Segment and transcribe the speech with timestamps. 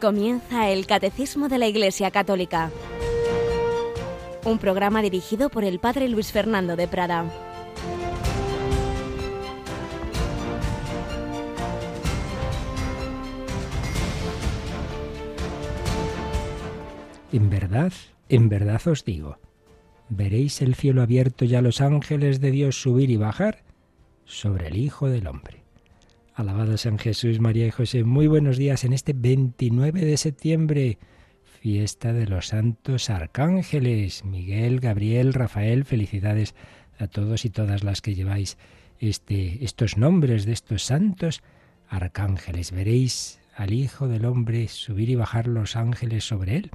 [0.00, 2.70] Comienza el Catecismo de la Iglesia Católica,
[4.44, 7.24] un programa dirigido por el Padre Luis Fernando de Prada.
[17.32, 17.92] En verdad,
[18.28, 19.38] en verdad os digo,
[20.08, 23.64] veréis el cielo abierto y a los ángeles de Dios subir y bajar
[24.24, 25.57] sobre el Hijo del Hombre.
[26.38, 28.04] Alabado San Jesús, María y José.
[28.04, 30.98] Muy buenos días en este 29 de septiembre,
[31.42, 34.24] fiesta de los santos arcángeles.
[34.24, 36.54] Miguel, Gabriel, Rafael, felicidades
[36.96, 38.56] a todos y todas las que lleváis
[39.00, 41.42] este, estos nombres de estos santos
[41.88, 42.70] arcángeles.
[42.70, 46.70] Veréis al Hijo del Hombre subir y bajar los ángeles sobre él.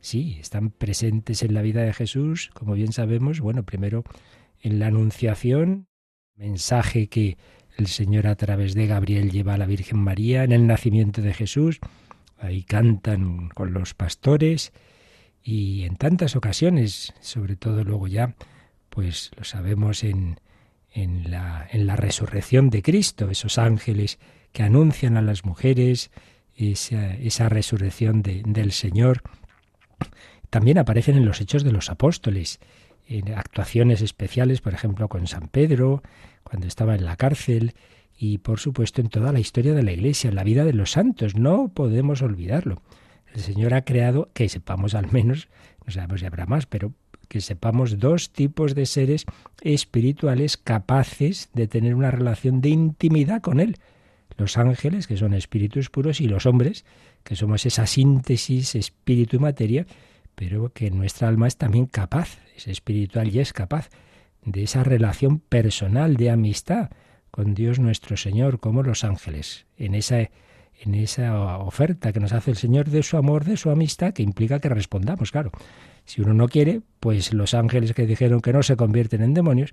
[0.00, 4.04] Sí, están presentes en la vida de Jesús, como bien sabemos, bueno, primero
[4.60, 5.86] en la Anunciación,
[6.34, 7.38] mensaje que
[7.76, 11.34] el Señor a través de Gabriel lleva a la Virgen María en el nacimiento de
[11.34, 11.80] Jesús.
[12.38, 14.72] Ahí cantan con los pastores
[15.42, 18.34] y en tantas ocasiones, sobre todo luego ya,
[18.88, 20.40] pues lo sabemos en,
[20.90, 24.18] en, la, en la resurrección de Cristo, esos ángeles
[24.52, 26.10] que anuncian a las mujeres
[26.56, 29.22] esa, resurrección de, del Señor.
[30.50, 32.60] También aparecen en los hechos de los apóstoles,
[33.06, 36.02] en actuaciones especiales, por ejemplo, con San Pedro,
[36.46, 37.74] cuando estaba en la cárcel
[38.16, 40.92] y por supuesto en toda la historia de la Iglesia, en la vida de los
[40.92, 41.34] santos.
[41.34, 42.82] No podemos olvidarlo.
[43.34, 45.48] El Señor ha creado, que sepamos al menos,
[45.84, 46.92] no sabemos si habrá más, pero
[47.28, 49.26] que sepamos dos tipos de seres
[49.60, 53.76] espirituales capaces de tener una relación de intimidad con Él.
[54.36, 56.84] Los ángeles, que son espíritus puros, y los hombres,
[57.24, 59.86] que somos esa síntesis espíritu y materia,
[60.36, 63.90] pero que nuestra alma es también capaz, es espiritual y es capaz
[64.46, 66.90] de esa relación personal de amistad
[67.30, 72.52] con Dios nuestro Señor, como los ángeles, en esa, en esa oferta que nos hace
[72.52, 75.50] el Señor de su amor, de su amistad, que implica que respondamos, claro.
[76.06, 79.72] Si uno no quiere, pues los ángeles que dijeron que no se convierten en demonios,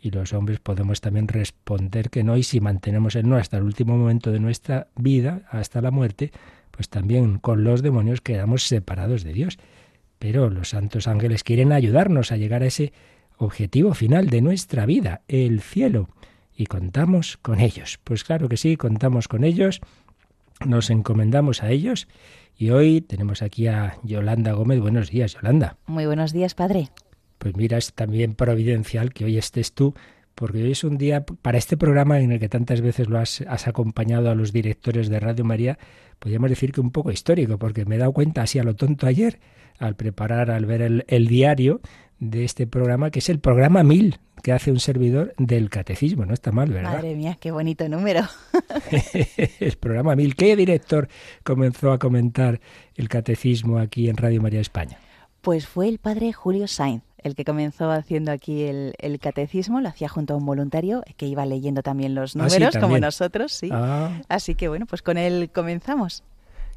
[0.00, 3.64] y los hombres podemos también responder que no, y si mantenemos el no hasta el
[3.64, 6.32] último momento de nuestra vida, hasta la muerte,
[6.70, 9.58] pues también con los demonios quedamos separados de Dios.
[10.18, 12.92] Pero los santos ángeles quieren ayudarnos a llegar a ese
[13.36, 16.08] objetivo final de nuestra vida, el cielo.
[16.54, 17.98] Y contamos con ellos.
[18.04, 19.80] Pues claro que sí, contamos con ellos,
[20.64, 22.08] nos encomendamos a ellos.
[22.56, 24.80] Y hoy tenemos aquí a Yolanda Gómez.
[24.80, 25.76] Buenos días, Yolanda.
[25.86, 26.90] Muy buenos días, padre.
[27.38, 29.94] Pues mira, es también providencial que hoy estés tú,
[30.34, 33.42] porque hoy es un día para este programa en el que tantas veces lo has,
[33.48, 35.78] has acompañado a los directores de Radio María,
[36.18, 39.06] podríamos decir que un poco histórico, porque me he dado cuenta así a lo tonto
[39.06, 39.40] ayer,
[39.78, 41.80] al preparar, al ver el, el diario,
[42.22, 46.24] de este programa, que es el programa 1000 que hace un servidor del catecismo.
[46.24, 46.94] No está mal, ¿verdad?
[46.94, 48.22] Madre mía, qué bonito número.
[49.60, 50.36] el programa 1000.
[50.36, 51.08] ¿Qué director
[51.42, 52.60] comenzó a comentar
[52.94, 54.98] el catecismo aquí en Radio María España?
[55.40, 59.88] Pues fue el padre Julio Sainz el que comenzó haciendo aquí el, el, catecismo, lo
[59.88, 63.52] hacía junto a un voluntario que iba leyendo también los números, ¿Ah, sí, como nosotros,
[63.52, 63.68] sí.
[63.70, 64.20] Ah.
[64.28, 66.24] Así que bueno, pues con él comenzamos.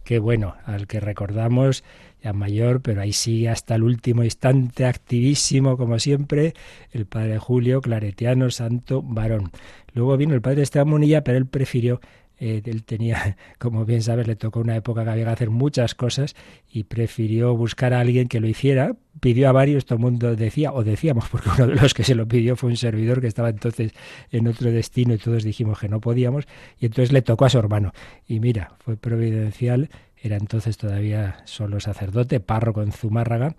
[0.05, 1.83] Qué bueno, al que recordamos
[2.21, 6.53] ya mayor, pero ahí sigue hasta el último instante, activísimo como siempre,
[6.91, 9.49] el padre Julio, claretiano, santo, varón.
[9.93, 12.01] Luego vino el padre Esteban Munilla, pero él prefirió
[12.39, 15.95] eh, él tenía, como bien sabes, le tocó una época que había que hacer muchas
[15.95, 16.35] cosas
[16.69, 18.95] y prefirió buscar a alguien que lo hiciera.
[19.19, 22.15] Pidió a varios, todo el mundo decía, o decíamos, porque uno de los que se
[22.15, 23.93] lo pidió fue un servidor que estaba entonces
[24.31, 26.45] en otro destino y todos dijimos que no podíamos,
[26.79, 27.93] y entonces le tocó a su hermano.
[28.27, 29.89] Y mira, fue providencial,
[30.21, 33.55] era entonces todavía solo sacerdote, párroco en Zumárraga,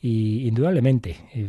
[0.00, 1.16] y indudablemente.
[1.34, 1.48] Eh,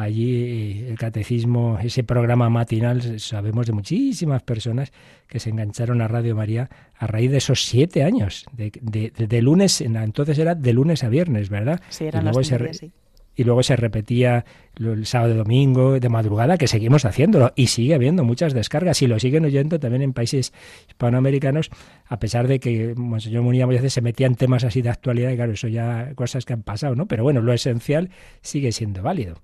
[0.00, 4.92] allí el catecismo, ese programa matinal, sabemos de muchísimas personas
[5.26, 9.26] que se engancharon a Radio María a raíz de esos siete años, de, de, de,
[9.26, 11.80] de lunes, entonces era de lunes a viernes, ¿verdad?
[11.88, 12.92] Sí, eran y luego, se, sí.
[13.36, 14.44] y luego se repetía
[14.76, 19.08] el sábado y domingo, de madrugada, que seguimos haciéndolo, y sigue habiendo muchas descargas, y
[19.08, 20.52] lo siguen oyendo también en países
[20.88, 21.70] hispanoamericanos,
[22.06, 25.30] a pesar de que Monseñor Munilla muchas veces se metía en temas así de actualidad,
[25.30, 27.06] y claro, eso ya cosas que han pasado, ¿no?
[27.06, 29.40] Pero bueno, lo esencial sigue siendo válido.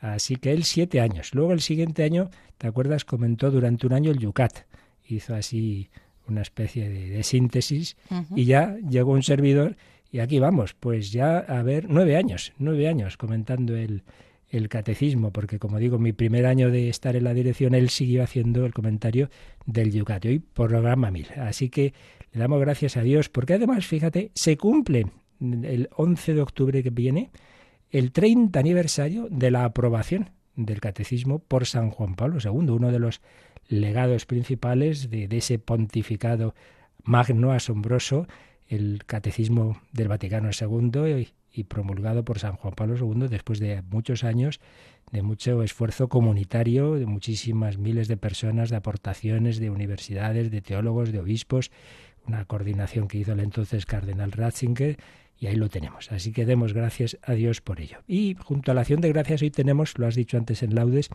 [0.00, 1.34] Así que él siete años.
[1.34, 3.04] Luego el siguiente año, ¿te acuerdas?
[3.04, 4.66] Comentó durante un año el Yucat.
[5.06, 5.88] Hizo así
[6.28, 8.26] una especie de, de síntesis uh -huh.
[8.36, 9.76] y ya llegó un servidor
[10.10, 14.02] y aquí vamos, pues ya a ver, nueve años, nueve años comentando el,
[14.48, 18.22] el catecismo, porque como digo, mi primer año de estar en la dirección, él siguió
[18.22, 19.28] haciendo el comentario
[19.66, 20.24] del Yucat.
[20.24, 21.26] Y hoy programa mil.
[21.36, 21.92] Así que
[22.32, 25.06] le damos gracias a Dios, porque además, fíjate, se cumple
[25.40, 27.30] el 11 de octubre que viene,
[27.90, 32.98] el 30 aniversario de la aprobación del catecismo por San Juan Pablo II, uno de
[32.98, 33.20] los
[33.68, 36.54] legados principales de, de ese pontificado
[37.04, 38.26] magno, asombroso,
[38.68, 44.22] el Catecismo del Vaticano II y, promulgado por San Juan Pablo II después de muchos
[44.22, 44.60] años
[45.10, 51.10] de mucho esfuerzo comunitario, de muchísimas miles de personas, de aportaciones de universidades, de teólogos,
[51.10, 51.70] de obispos,
[52.26, 54.98] una coordinación que hizo el entonces cardenal Ratzinger,
[55.38, 56.10] y ahí lo tenemos.
[56.12, 57.98] Así que demos gracias a Dios por ello.
[58.06, 61.10] Y junto a la acción de gracias hoy tenemos, lo has dicho antes en laudes,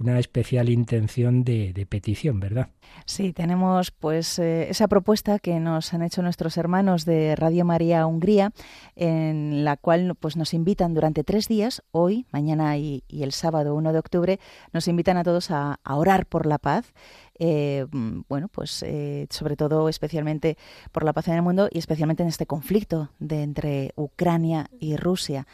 [0.00, 2.68] una especial intención de, petición, ¿verdad?
[3.04, 8.06] Sí, tenemos pues eh, esa propuesta que nos han hecho nuestros hermanos de Radio María
[8.06, 8.52] Hungría,
[8.96, 13.92] en la cual pues nos invitan durante tres días, hoy, mañana y, el sábado 1
[13.92, 14.40] de octubre,
[14.72, 16.92] nos invitan a todos a, orar por la paz.
[17.38, 20.56] Eh, bueno, pues eh, sobre todo especialmente
[20.92, 24.96] por la paz en el mundo y especialmente en este conflicto de entre Ucrania y
[24.96, 25.46] Rusia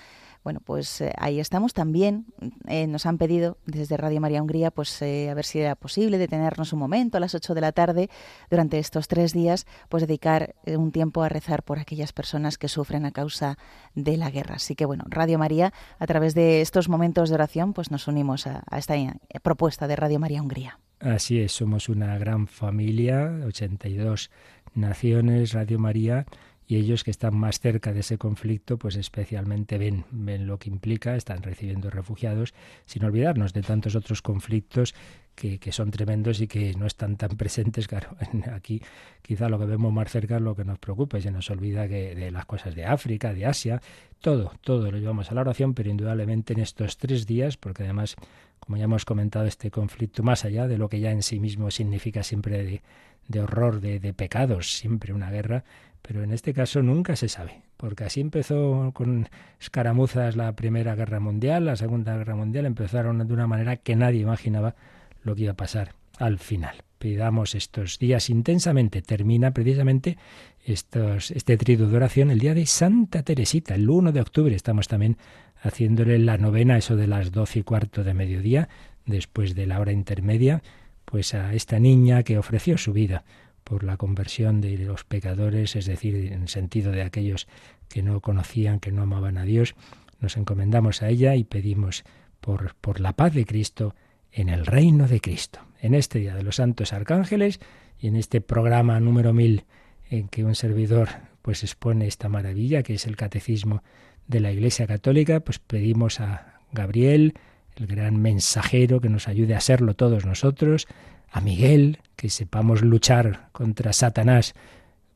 [0.46, 2.26] bueno, pues eh, ahí estamos también.
[2.69, 6.19] Eh, nos han pedido desde Radio María Hungría, pues eh, a ver si era posible
[6.19, 8.10] detenernos un momento a las 8 de la tarde
[8.48, 13.06] durante estos tres días, pues dedicar un tiempo a rezar por aquellas personas que sufren
[13.06, 13.58] a causa
[13.96, 14.54] de la guerra.
[14.54, 18.46] Así que bueno, Radio María, a través de estos momentos de oración, pues nos unimos
[18.46, 18.94] a, a esta
[19.43, 20.78] propuesta de Radio María Hungría.
[21.00, 24.31] Así es, somos una gran familia, 82
[24.76, 26.25] naciones, Radio María
[26.68, 30.68] y ellos que están más cerca de ese conflicto, pues especialmente ven, ven lo que
[30.68, 32.54] implica, están recibiendo refugiados,
[32.86, 34.94] sin olvidarnos de tantos otros conflictos
[35.36, 37.86] que, que, son tremendos y que no están tan presentes.
[37.86, 38.16] Claro,
[38.52, 38.82] aquí
[39.22, 41.86] quizá lo que vemos más cerca es lo que nos preocupa y se nos olvida
[41.86, 43.80] que de las cosas de África, de Asia,
[44.20, 48.16] todo, todo lo llevamos a la oración, pero indudablemente en estos tres días, porque además,
[48.58, 51.70] como ya hemos comentado, este conflicto, más allá de lo que ya en sí mismo
[51.70, 52.82] significa siempre de,
[53.28, 55.64] de horror, de, de pecados, siempre una guerra,
[56.06, 59.29] pero en este caso nunca se sabe, porque así empezó con
[59.61, 64.20] escaramuzas la Primera Guerra Mundial, la Segunda Guerra Mundial, empezaron de una manera que nadie
[64.20, 64.76] imaginaba
[65.25, 66.76] lo que iba a pasar al final.
[67.00, 69.03] Pidamos estos días intensamente.
[69.03, 70.17] Termina precisamente
[70.64, 74.55] estos, este trío de oración el día de Santa Teresita, el 1 de octubre.
[74.55, 75.19] Estamos también
[75.61, 78.69] haciéndole la novena, eso de las doce y cuarto de mediodía,
[79.06, 80.62] después de la hora intermedia,
[81.05, 83.25] pues a esta niña que ofreció su vida
[83.66, 87.48] por la conversión de los pecadores, es decir, en sentido de aquellos
[87.88, 89.74] que no conocían, que no amaban a Dios,
[90.20, 92.04] nos encomendamos a ella y pedimos
[92.40, 93.96] por, por la paz de Cristo
[94.30, 95.58] en el reino de Cristo.
[95.80, 97.58] En este Día de los Santos Arcángeles
[97.98, 99.64] y en este programa número mil
[100.10, 101.08] en que un servidor
[101.42, 103.82] pues expone esta maravilla que es el catecismo
[104.28, 107.34] de la Iglesia Católica, pues pedimos a Gabriel,
[107.74, 110.86] el gran mensajero, que nos ayude a serlo todos nosotros,
[111.31, 114.55] a Miguel, que sepamos luchar contra Satanás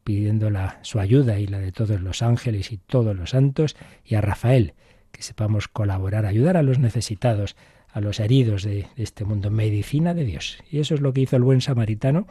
[0.05, 0.51] pidiendo
[0.83, 4.75] su ayuda y la de todos los ángeles y todos los santos, y a Rafael,
[5.13, 7.57] que sepamos colaborar, ayudar a los necesitados,
[7.93, 10.59] a los heridos de, de este mundo, medicina de Dios.
[10.71, 12.27] Y eso es lo que hizo el buen samaritano,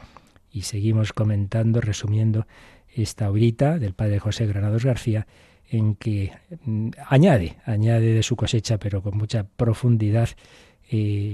[0.52, 2.48] y seguimos comentando, resumiendo
[2.94, 5.28] esta horita del padre José Granados García,
[5.70, 6.32] en que
[6.66, 10.30] mm, añade, añade de su cosecha, pero con mucha profundidad,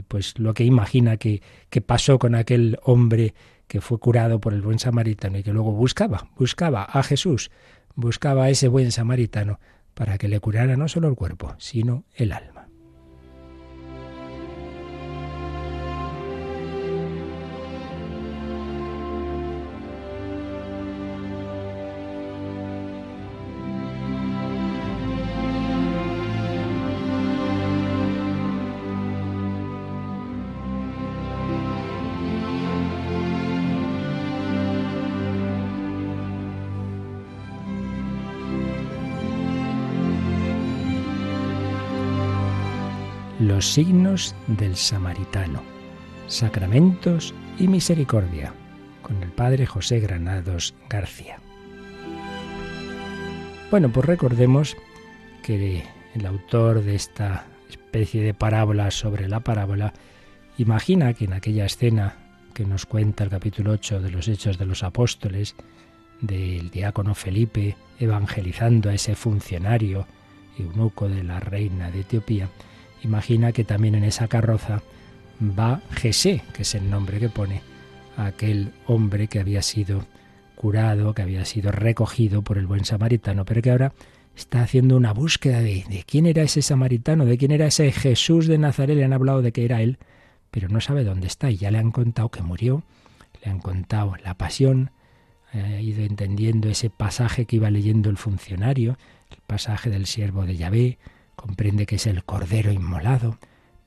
[0.07, 3.33] pues lo que imagina que, que pasó con aquel hombre
[3.67, 7.51] que fue curado por el buen samaritano y que luego buscaba, buscaba a Jesús,
[7.95, 9.59] buscaba a ese buen samaritano
[9.93, 12.54] para que le curara no solo el cuerpo, sino el alma.
[43.55, 45.63] Los signos del samaritano,
[46.27, 48.53] sacramentos y misericordia,
[49.01, 51.39] con el padre José Granados García.
[53.71, 54.75] Bueno, pues recordemos
[55.41, 55.85] que
[56.15, 59.93] el autor de esta especie de parábola sobre la parábola
[60.57, 62.17] imagina que en aquella escena
[62.53, 65.55] que nos cuenta el capítulo 8 de los Hechos de los Apóstoles,
[66.19, 70.05] del diácono Felipe evangelizando a ese funcionario
[70.59, 72.49] eunuco de la reina de Etiopía,
[73.05, 74.81] imagina que también en esa carroza
[75.41, 77.61] va Jesé, que es el nombre que pone
[78.17, 80.05] aquel hombre que había sido
[80.55, 83.93] curado, que había sido recogido por el buen samaritano, pero que ahora
[84.35, 88.47] está haciendo una búsqueda de, de, quién era ese samaritano, de quién era ese Jesús
[88.47, 88.95] de Nazaret.
[88.95, 89.97] Le han hablado de que era él,
[90.51, 91.51] pero no sabe dónde está.
[91.51, 92.83] Y ya le han contado que murió,
[93.43, 94.91] le han contado la pasión,
[95.53, 98.97] ha ido entendiendo ese pasaje que iba leyendo el funcionario,
[99.31, 100.97] el pasaje del siervo de Yahvé,
[101.35, 103.37] comprende que es el Cordero inmolado,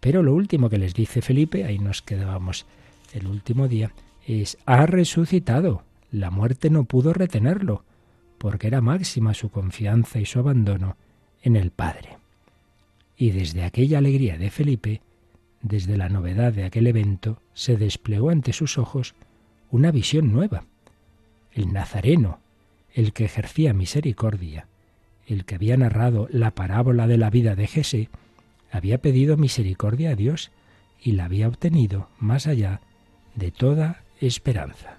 [0.01, 2.67] pero lo último que les dice Felipe, ahí nos quedábamos
[3.13, 3.93] el último día,
[4.27, 7.85] es, ha resucitado, la muerte no pudo retenerlo,
[8.39, 10.97] porque era máxima su confianza y su abandono
[11.43, 12.19] en el Padre.
[13.17, 15.01] Y desde aquella alegría de Felipe,
[15.61, 19.15] desde la novedad de aquel evento, se desplegó ante sus ojos
[19.71, 20.65] una visión nueva.
[21.53, 22.39] El Nazareno,
[22.95, 24.67] el que ejercía misericordia,
[25.29, 28.09] el que había narrado la parábola de la vida de Jesé,
[28.71, 30.51] había pedido misericordia a Dios
[31.01, 32.81] y la había obtenido más allá
[33.35, 34.97] de toda esperanza.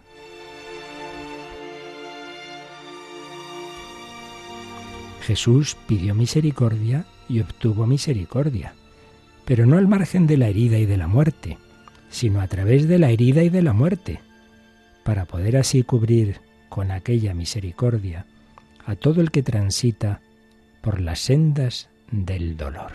[5.21, 8.73] Jesús pidió misericordia y obtuvo misericordia,
[9.45, 11.57] pero no al margen de la herida y de la muerte,
[12.09, 14.19] sino a través de la herida y de la muerte,
[15.03, 18.25] para poder así cubrir con aquella misericordia
[18.89, 20.19] a todo el que transita
[20.81, 22.93] por las sendas del dolor.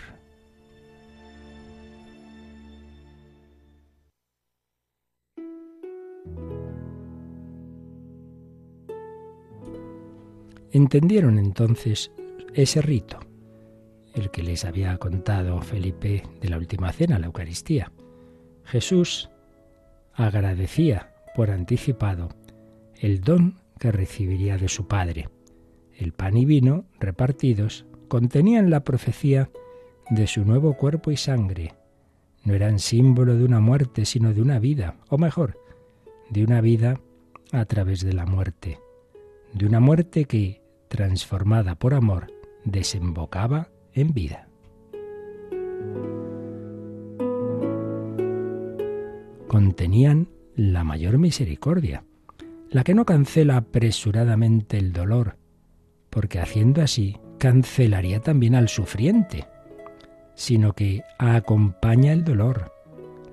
[10.73, 12.11] Entendieron entonces
[12.53, 13.21] ese rito,
[14.13, 17.93] el que les había contado Felipe de la última cena, la Eucaristía.
[18.65, 19.29] Jesús
[20.13, 22.27] agradecía por anticipado
[22.99, 25.29] el don que recibiría de su Padre.
[25.97, 29.49] El pan y vino repartidos contenían la profecía
[30.09, 31.73] de su nuevo cuerpo y sangre.
[32.43, 35.57] No eran símbolo de una muerte, sino de una vida, o mejor,
[36.29, 36.99] de una vida
[37.51, 38.79] a través de la muerte,
[39.53, 42.27] de una muerte que, transformada por amor,
[42.65, 44.47] desembocaba en vida.
[49.47, 52.03] Contenían la mayor misericordia,
[52.69, 55.37] la que no cancela apresuradamente el dolor,
[56.15, 59.47] porque haciendo así cancelaría también al sufriente,
[60.33, 62.71] sino que acompaña el dolor,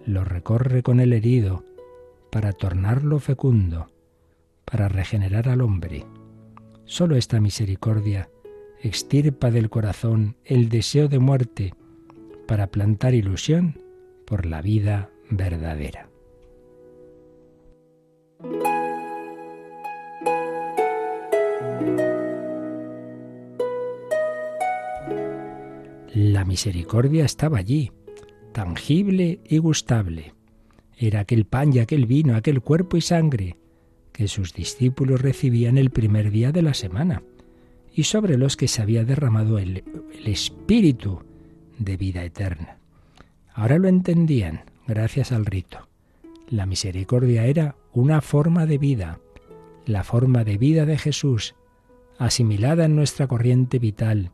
[0.05, 1.65] lo recorre con el herido,
[2.33, 3.93] para tornarlo fecundo,
[4.65, 6.05] para regenerar al hombre.
[6.85, 8.29] Solo esta misericordia
[8.83, 11.75] extirpa del corazón el deseo de muerte
[12.49, 13.81] para plantar ilusión
[14.27, 16.09] por la vida verdadera.
[26.25, 27.91] La misericordia estaba allí,
[28.53, 30.35] tangible y gustable.
[30.97, 33.57] Era aquel pan y aquel vino, aquel cuerpo y sangre
[34.13, 37.25] que sus discípulos recibían el primer día de la semana
[37.93, 39.83] y sobre los que se había derramado el,
[40.25, 41.25] espíritu
[41.81, 42.77] de vida eterna.
[43.53, 45.89] Ahora lo entendían gracias al rito.
[46.49, 49.19] La misericordia era una forma de vida,
[49.87, 51.57] la forma de vida de Jesús,
[52.17, 54.31] asimilada en nuestra corriente vital,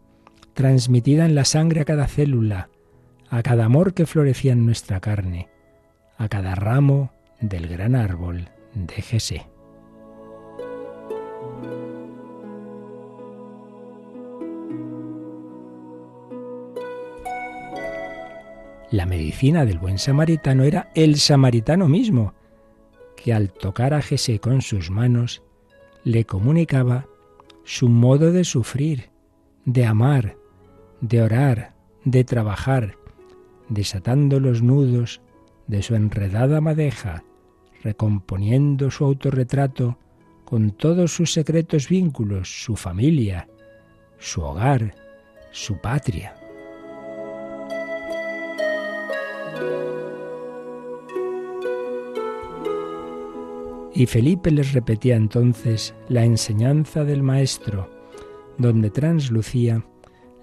[0.58, 2.68] transmitida en la sangre a cada célula,
[3.30, 5.48] a cada amor que florecía en nuestra carne,
[6.16, 9.46] a cada ramo del gran árbol de Jesé.
[18.90, 22.34] La medicina del buen samaritano era el samaritano mismo,
[23.16, 25.40] que al tocar a Jesé con sus manos
[26.02, 27.06] le comunicaba
[27.62, 29.10] su modo de sufrir,
[29.64, 30.36] de amar,
[31.00, 31.74] de orar,
[32.04, 32.96] de trabajar,
[33.68, 35.20] desatando los nudos
[35.66, 37.24] de su enredada madeja,
[37.82, 39.98] recomponiendo su autorretrato
[40.44, 43.48] con todos sus secretos vínculos, su familia,
[44.18, 44.94] su hogar,
[45.52, 46.34] su patria.
[53.94, 57.90] Y Felipe les repetía entonces la enseñanza del Maestro,
[58.56, 59.84] donde translucía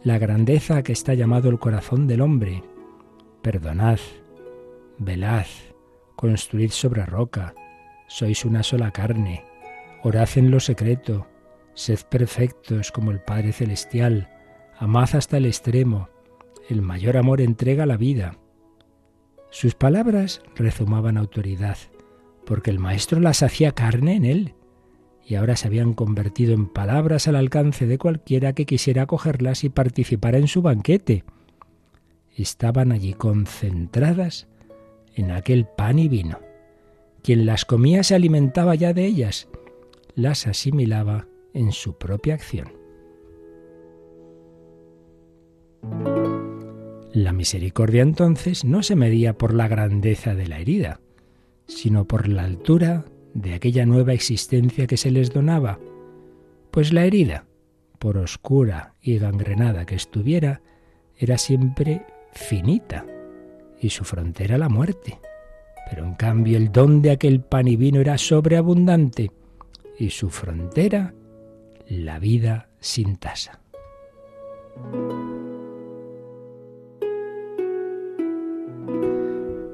[0.05, 2.63] la grandeza que está llamado el corazón del hombre.
[3.41, 3.97] Perdonad,
[4.99, 5.47] velad,
[6.15, 7.55] construid sobre roca,
[8.07, 9.43] sois una sola carne,
[10.03, 11.27] orad en lo secreto,
[11.73, 14.29] sed perfectos como el Padre Celestial,
[14.77, 16.09] amad hasta el extremo,
[16.69, 18.37] el mayor amor entrega la vida.
[19.49, 21.77] Sus palabras rezumaban autoridad
[22.45, 24.53] porque el Maestro las hacía carne en él,
[25.25, 29.69] y ahora se habían convertido en palabras al alcance de cualquiera que quisiera acogerlas y
[29.69, 31.23] participar en su banquete.
[32.35, 34.47] Estaban allí concentradas
[35.15, 36.39] en aquel pan y vino.
[37.23, 39.47] Quien las comía se alimentaba ya de ellas,
[40.13, 42.73] las asimilaba en su propia acción.
[47.13, 50.99] La misericordia entonces no se medía por la grandeza de la herida,
[51.65, 53.05] sino por la altura
[53.35, 55.77] de aquella nueva existencia que se les donaba,
[56.71, 57.45] pues la herida,
[57.99, 60.61] por oscura y gangrenada que estuviera,
[61.17, 63.05] era siempre finita
[63.79, 65.19] y su frontera la muerte.
[65.89, 69.31] Pero en cambio el don de aquel pan y vino era sobreabundante
[69.99, 71.13] y su frontera
[71.87, 73.59] la vida sin tasa.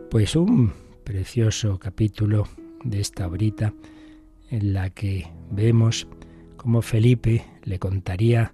[0.09, 2.47] Pues un precioso capítulo
[2.83, 3.73] de esta obrita
[4.49, 6.07] en la que vemos
[6.57, 8.53] cómo Felipe le contaría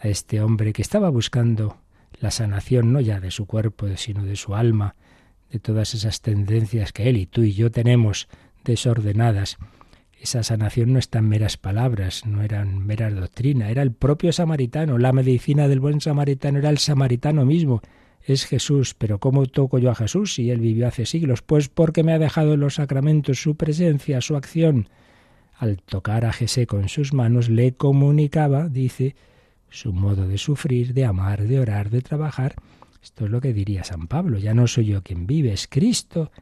[0.00, 1.78] a este hombre que estaba buscando
[2.20, 4.96] la sanación no ya de su cuerpo, sino de su alma,
[5.50, 8.28] de todas esas tendencias que él y tú y yo tenemos
[8.64, 9.56] desordenadas.
[10.18, 14.96] Esa sanación no está en meras palabras, no eran meras doctrinas, era el propio samaritano,
[14.96, 17.82] la medicina del buen samaritano era el samaritano mismo,
[18.26, 21.42] es Jesús, pero ¿cómo toco yo a Jesús si él vivió hace siglos?
[21.42, 24.88] Pues porque me ha dejado en los sacramentos su presencia, su acción.
[25.56, 29.14] Al tocar a Jesé con sus manos le comunicaba, dice,
[29.68, 32.54] su modo de sufrir, de amar, de orar, de trabajar.
[33.02, 36.32] Esto es lo que diría San Pablo, ya no soy yo quien vive, es Cristo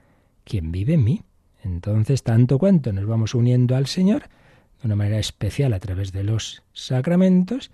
[0.44, 1.22] quien vive en mí.
[1.64, 4.22] Entonces, tanto cuanto nos vamos uniendo al Señor,
[4.80, 7.70] de una manera especial a través de los sacramentos,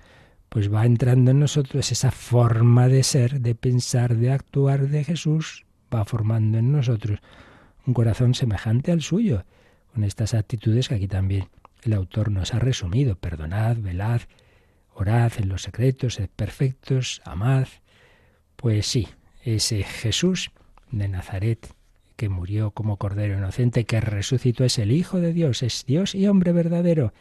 [0.48, 5.66] pues va entrando en nosotros esa forma de ser, de pensar, de actuar de Jesús,
[5.94, 7.20] va formando en nosotros
[7.86, 9.44] un corazón semejante al suyo,
[9.92, 11.48] con estas actitudes que aquí también
[11.82, 13.16] el autor nos ha resumido.
[13.16, 14.22] Perdonad, velad,
[14.94, 17.66] orad en los secretos, sed perfectos, amad.
[18.56, 19.08] Pues sí,
[19.42, 20.50] ese Jesús
[20.90, 21.74] de Nazaret
[22.16, 26.26] que murió como Cordero Inocente, que resucitó, es el Hijo de Dios, es Dios y
[26.26, 27.12] hombre verdadero,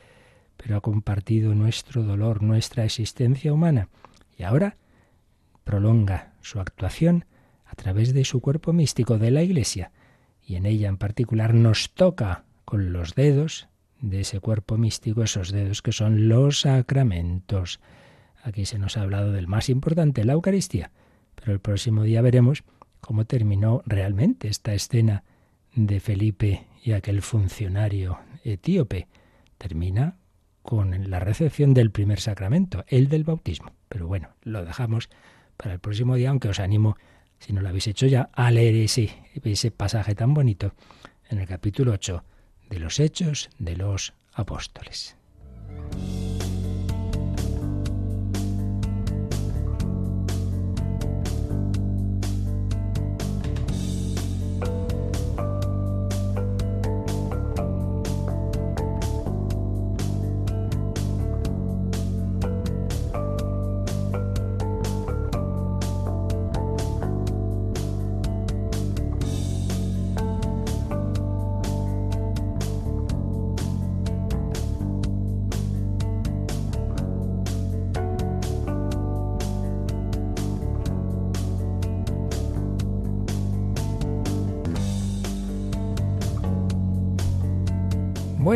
[0.58, 3.90] pero ha compartido nuestro dolor, nuestra existencia humana,
[4.38, 4.78] y ahora
[5.64, 7.26] prolonga su actuación
[7.66, 9.92] a través de su cuerpo místico de la Iglesia,
[10.46, 13.68] y en ella en particular nos toca con los dedos
[14.02, 17.80] de ese cuerpo místico, esos dedos que son los sacramentos.
[18.44, 20.92] Aquí se nos ha hablado del más importante, la Eucaristía,
[21.36, 22.64] pero el próximo día veremos
[23.02, 25.24] cómo terminó realmente esta escena
[25.76, 29.08] de Felipe y aquel funcionario etíope.
[29.58, 30.16] Termina
[30.68, 33.72] con la recepción del primer sacramento, el del bautismo.
[33.88, 35.08] Pero bueno, lo dejamos
[35.56, 36.98] para el próximo día, aunque os animo,
[37.40, 40.74] si no lo habéis hecho ya, a leer ese, pasaje tan bonito
[41.30, 42.22] en el capítulo 8
[42.70, 45.16] de los Hechos de los Apóstoles.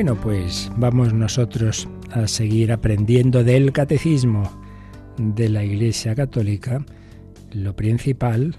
[0.04, 4.52] Bueno, pues vamos nosotros a seguir aprendiendo del catecismo
[5.20, 6.84] de la Iglesia Católica.
[7.52, 8.56] Lo principal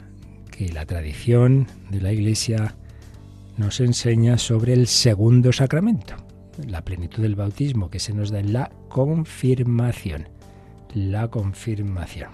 [0.53, 2.77] que la tradición de la Iglesia
[3.57, 6.15] nos enseña sobre el segundo sacramento,
[6.65, 10.29] la plenitud del bautismo que se nos da en la confirmación.
[10.95, 12.31] La confirmación.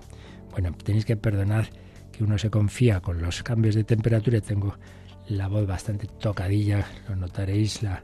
[0.50, 1.70] Bueno, tenéis que perdonar
[2.12, 4.42] que uno se confía con los cambios de temperatura.
[4.42, 4.74] Tengo
[5.28, 8.02] la voz bastante tocadilla, lo notaréis, la,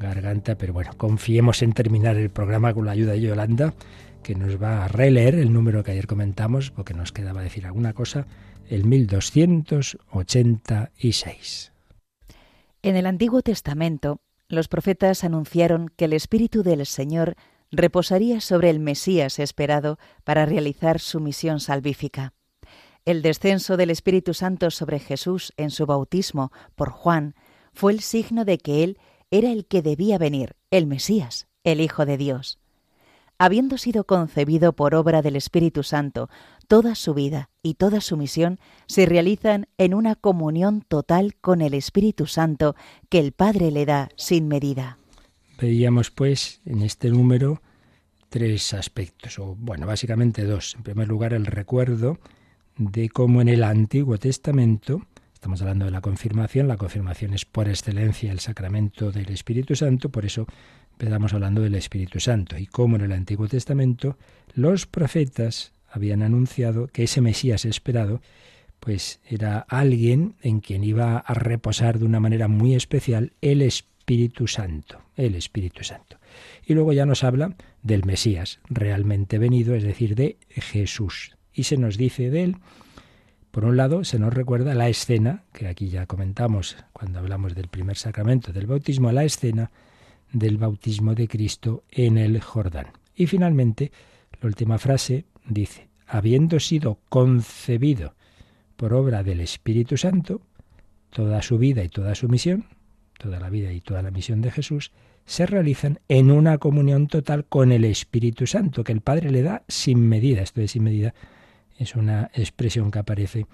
[0.00, 3.74] garganta, pero bueno, confiemos en terminar el programa con la ayuda de Yolanda,
[4.22, 7.92] que nos va a releer el número que ayer comentamos, porque nos quedaba decir alguna
[7.92, 8.26] cosa,
[8.68, 11.72] el 1286.
[12.82, 17.34] En el Antiguo Testamento, los profetas anunciaron que el Espíritu del Señor
[17.70, 22.32] reposaría sobre el Mesías esperado para realizar su misión salvífica.
[23.04, 27.34] El descenso del Espíritu Santo sobre Jesús en su bautismo por Juan
[27.74, 28.98] fue el signo de que él
[29.34, 32.60] era el que debía venir, el Mesías, el Hijo de Dios.
[33.36, 36.30] Habiendo sido concebido por obra del Espíritu Santo,
[36.68, 41.74] toda su vida y toda su misión se realizan en una comunión total con el
[41.74, 42.76] Espíritu Santo
[43.08, 44.98] que el Padre le da sin medida.
[45.60, 47.60] Veíamos pues en este número
[48.28, 50.76] tres aspectos, o bueno, básicamente dos.
[50.76, 52.20] En primer lugar, el recuerdo
[52.76, 55.02] de cómo en el Antiguo Testamento
[55.44, 56.68] Estamos hablando de la confirmación.
[56.68, 60.46] La confirmación es por excelencia el sacramento del Espíritu Santo, por eso
[60.92, 62.56] empezamos hablando del Espíritu Santo.
[62.56, 64.16] Y como en el Antiguo Testamento
[64.54, 68.22] los profetas habían anunciado que ese Mesías esperado
[68.80, 74.46] pues era alguien en quien iba a reposar de una manera muy especial el Espíritu
[74.46, 76.16] Santo, el Espíritu Santo.
[76.64, 81.36] Y luego ya nos habla del Mesías realmente venido, es decir, de Jesús.
[81.52, 82.56] Y se nos dice de él
[83.54, 87.68] por un lado, se nos recuerda la escena, que aquí ya comentamos cuando hablamos del
[87.68, 89.70] primer sacramento del bautismo, la escena
[90.32, 92.88] del bautismo de Cristo en el Jordán.
[93.14, 93.92] Y finalmente,
[94.40, 98.16] la última frase dice, habiendo sido concebido
[98.74, 100.40] por obra del Espíritu Santo,
[101.10, 102.64] toda su vida y toda su misión,
[103.16, 104.90] toda la vida y toda la misión de Jesús,
[105.26, 109.62] se realizan en una comunión total con el Espíritu Santo, que el Padre le da
[109.68, 110.42] sin medida.
[110.42, 111.14] Esto de sin medida
[111.78, 113.46] es una expresión que aparece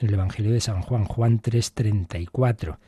[0.00, 2.78] en el Evangelio de San Juan, Juan 3:34,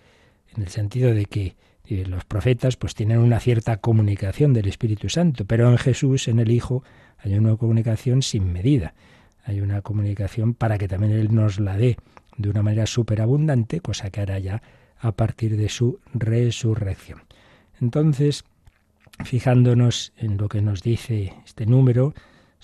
[0.54, 1.56] en el sentido de que
[1.88, 6.40] eh, los profetas pues tienen una cierta comunicación del Espíritu Santo, pero en Jesús, en
[6.40, 6.82] el Hijo,
[7.18, 8.94] hay una comunicación sin medida.
[9.44, 11.96] Hay una comunicación para que también Él nos la dé
[12.36, 14.62] de una manera superabundante, cosa que hará ya
[14.98, 17.22] a partir de su resurrección.
[17.80, 18.44] Entonces,
[19.24, 22.14] fijándonos en lo que nos dice este número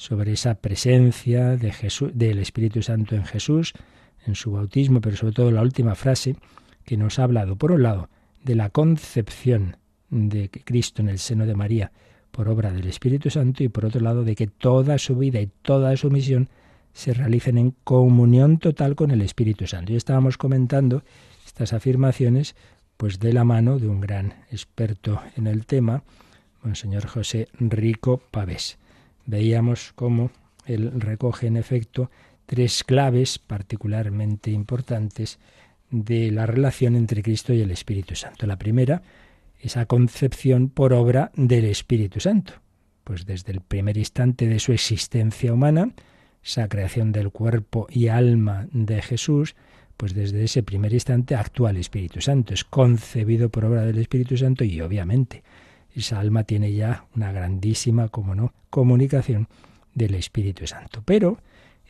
[0.03, 3.73] sobre esa presencia de Jesús, del Espíritu Santo en Jesús,
[4.27, 6.35] en su bautismo, pero sobre todo la última frase
[6.85, 8.09] que nos ha hablado, por un lado,
[8.43, 9.77] de la concepción
[10.11, 11.93] de Cristo en el seno de María
[12.33, 15.49] por obra del Espíritu Santo y por otro lado de que toda su vida y
[15.63, 16.49] toda su misión
[16.93, 19.93] se realicen en comunión total con el Espíritu Santo.
[19.93, 21.05] Y estábamos comentando
[21.47, 22.57] estas afirmaciones
[22.97, 26.03] pues de la mano de un gran experto en el tema,
[26.65, 28.79] Monseñor José Rico Pavés.
[29.27, 30.31] Veíamos cómo
[30.67, 32.11] él recoge en efecto
[32.47, 35.39] tres claves particularmente importantes
[35.91, 38.47] de la relación entre Cristo y el Espíritu Santo.
[38.47, 39.03] La primera,
[39.61, 42.55] esa concepción por obra del Espíritu Santo.
[43.05, 45.91] Pues desde el primer instante de su existencia humana,
[46.43, 49.55] esa creación del cuerpo y alma de Jesús,
[49.97, 54.37] pues desde ese primer instante actúa el Espíritu Santo, es concebido por obra del Espíritu
[54.37, 55.43] Santo y obviamente
[55.95, 59.49] esa alma tiene ya una grandísima, como no, comunicación
[59.95, 61.03] del Espíritu Santo.
[61.05, 61.39] Pero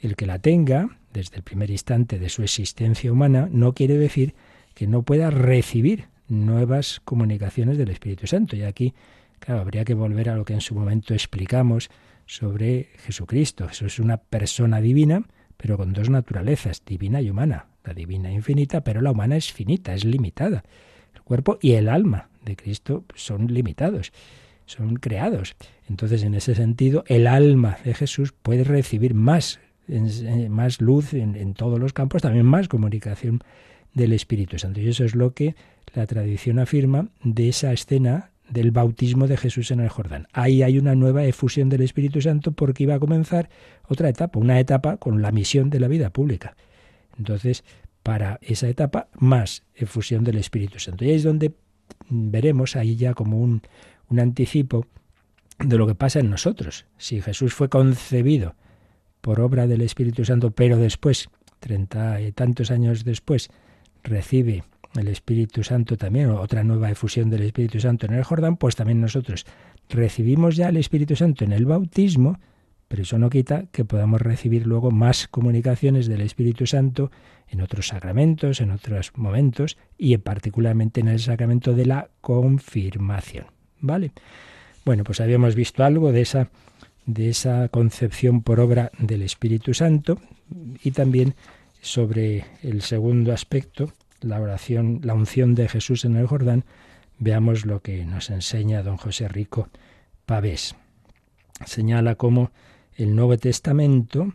[0.01, 4.35] el que la tenga, desde el primer instante de su existencia humana, no quiere decir
[4.75, 8.57] que no pueda recibir nuevas comunicaciones del Espíritu Santo.
[8.57, 8.95] Y aquí,
[9.39, 11.91] claro, habría que volver a lo que en su momento explicamos
[12.27, 13.67] sobre Jesucristo.
[13.71, 15.23] Eso es una persona divina,
[15.57, 17.67] pero con dos naturalezas, divina y humana.
[17.85, 20.65] La divina infinita, pero la humana es finita, es limitada.
[21.15, 24.13] El cuerpo y el alma de Cristo son limitados,
[24.67, 25.55] son creados.
[25.89, 29.61] Entonces, en ese sentido, el alma de Jesús puede recibir más,
[30.49, 33.41] más luz en, en todos los campos, también más comunicación
[33.95, 34.81] del Espíritu Santo.
[34.81, 35.55] Y eso es lo que
[35.95, 40.29] la tradición afirma de esa escena del bautismo de Jesús en el Jordán.
[40.33, 43.49] Ahí hay una nueva efusión del Espíritu Santo porque iba a comenzar
[43.89, 46.55] otra etapa, una etapa con la misión de la vida pública.
[47.19, 47.65] Entonces,
[48.03, 51.05] para esa etapa, más efusión del Espíritu Santo.
[51.05, 51.53] Y ahí es donde
[52.09, 53.63] veremos ahí ya como un,
[54.09, 54.87] un anticipo
[55.59, 56.87] de lo que pasa en nosotros.
[56.99, 58.55] Si Jesús fue concebido
[59.21, 61.29] por obra del Espíritu Santo, pero después,
[61.61, 63.51] treinta y tantos años después,
[64.03, 64.65] recibe
[64.97, 69.01] el Espíritu Santo también, otra nueva efusión del Espíritu Santo en el Jordán, pues también
[69.01, 69.47] nosotros
[69.89, 72.39] recibimos ya el Espíritu Santo en el bautismo,
[72.93, 77.11] pero eso no quita que podamos recibir luego más comunicaciones del Espíritu Santo
[77.49, 83.47] en otros sacramentos, en otros momentos y particularmente en el sacramento de la confirmación.
[83.81, 84.13] ¿Vale?
[84.85, 86.51] Bueno, pues habíamos visto algo de esa
[87.07, 90.19] de esa concepción por obra del Espíritu Santo
[90.85, 91.35] y también
[91.81, 96.67] sobre el segundo aspecto, la oración, la unción de Jesús en el Jordán,
[97.19, 99.71] veamos lo que nos enseña don José Rico
[100.27, 100.77] Pavés.
[101.65, 102.51] Señala cómo
[102.97, 104.35] el Nuevo Testamento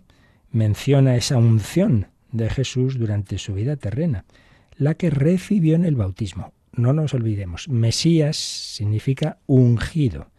[0.52, 4.26] menciona esa unción de Jesús durante su vida terrena,
[4.78, 6.54] la que recibió en el bautismo.
[6.72, 10.30] No nos olvidemos, Mesías significa ungido.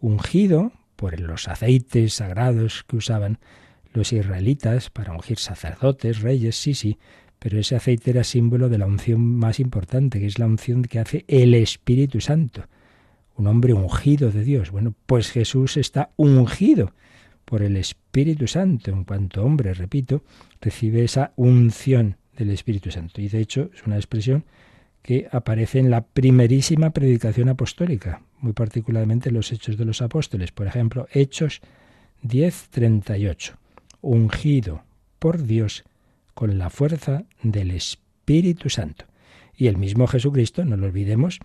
[0.00, 3.38] Ungido por los aceites sagrados que usaban
[3.92, 6.98] los israelitas para ungir sacerdotes, reyes, sí, sí,
[7.38, 10.98] pero ese aceite era símbolo de la unción más importante, que es la unción que
[10.98, 12.66] hace el Espíritu Santo,
[13.36, 14.70] un hombre ungido de Dios.
[14.70, 16.92] Bueno, pues Jesús está ungido
[17.52, 20.24] por el Espíritu Santo, en cuanto hombre, repito,
[20.58, 23.20] recibe esa unción del Espíritu Santo.
[23.20, 24.46] Y de hecho es una expresión
[25.02, 30.50] que aparece en la primerísima predicación apostólica, muy particularmente en los Hechos de los Apóstoles.
[30.50, 31.60] Por ejemplo, Hechos
[32.22, 33.58] 10:38
[34.00, 34.84] ungido
[35.18, 35.84] por Dios
[36.32, 39.04] con la fuerza del Espíritu Santo.
[39.54, 41.38] Y el mismo Jesucristo, no lo olvidemos,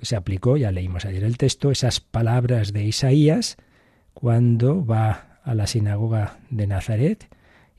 [0.00, 3.58] se aplicó, ya leímos ayer el texto, esas palabras de Isaías
[4.16, 7.28] cuando va a la sinagoga de Nazaret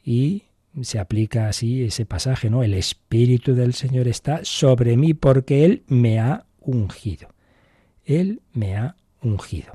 [0.05, 0.43] y
[0.83, 2.61] se aplica así ese pasaje, ¿no?
[2.61, 7.29] El Espíritu del Señor está sobre mí porque Él me ha ungido.
[8.05, 9.73] Él me ha ungido.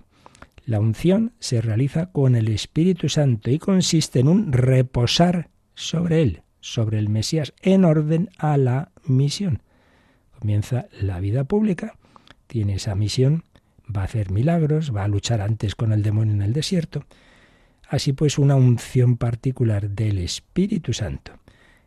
[0.65, 6.43] La unción se realiza con el Espíritu Santo y consiste en un reposar sobre él,
[6.61, 9.63] sobre el Mesías, en orden a la misión.
[10.39, 11.99] Comienza la vida pública,
[12.47, 13.43] tiene esa misión,
[13.95, 17.05] va a hacer milagros, va a luchar antes con el demonio en el desierto.
[17.89, 21.33] Así pues, una unción particular del Espíritu Santo.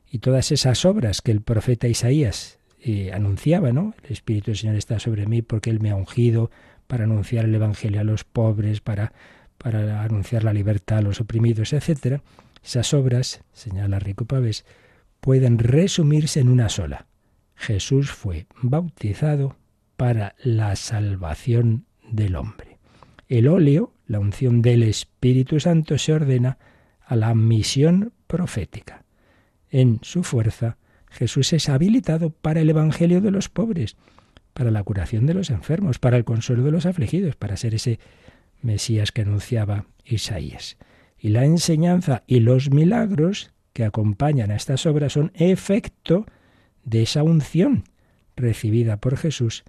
[0.09, 3.95] Y todas esas obras que el profeta Isaías eh, anunciaba, ¿no?
[4.03, 6.51] El Espíritu del Señor está sobre mí porque Él me ha ungido
[6.87, 9.13] para anunciar el Evangelio a los pobres, para,
[9.57, 12.21] para anunciar la libertad a los oprimidos, etc.
[12.63, 14.65] Esas obras, señala Rico Pavés,
[15.19, 17.07] pueden resumirse en una sola.
[17.55, 19.55] Jesús fue bautizado
[19.97, 22.77] para la salvación del hombre.
[23.27, 26.57] El óleo, la unción del Espíritu Santo, se ordena
[27.05, 29.03] a la misión profética.
[29.69, 30.77] En su fuerza,
[31.09, 33.95] Jesús es habilitado para el Evangelio de los pobres,
[34.53, 37.99] para la curación de los enfermos, para el consuelo de los afligidos, para ser ese
[38.61, 40.77] Mesías que anunciaba Isaías.
[41.17, 46.25] Y la enseñanza y los milagros que acompañan a estas obras son efecto
[46.83, 47.83] de esa unción
[48.35, 49.63] recibida por Jesús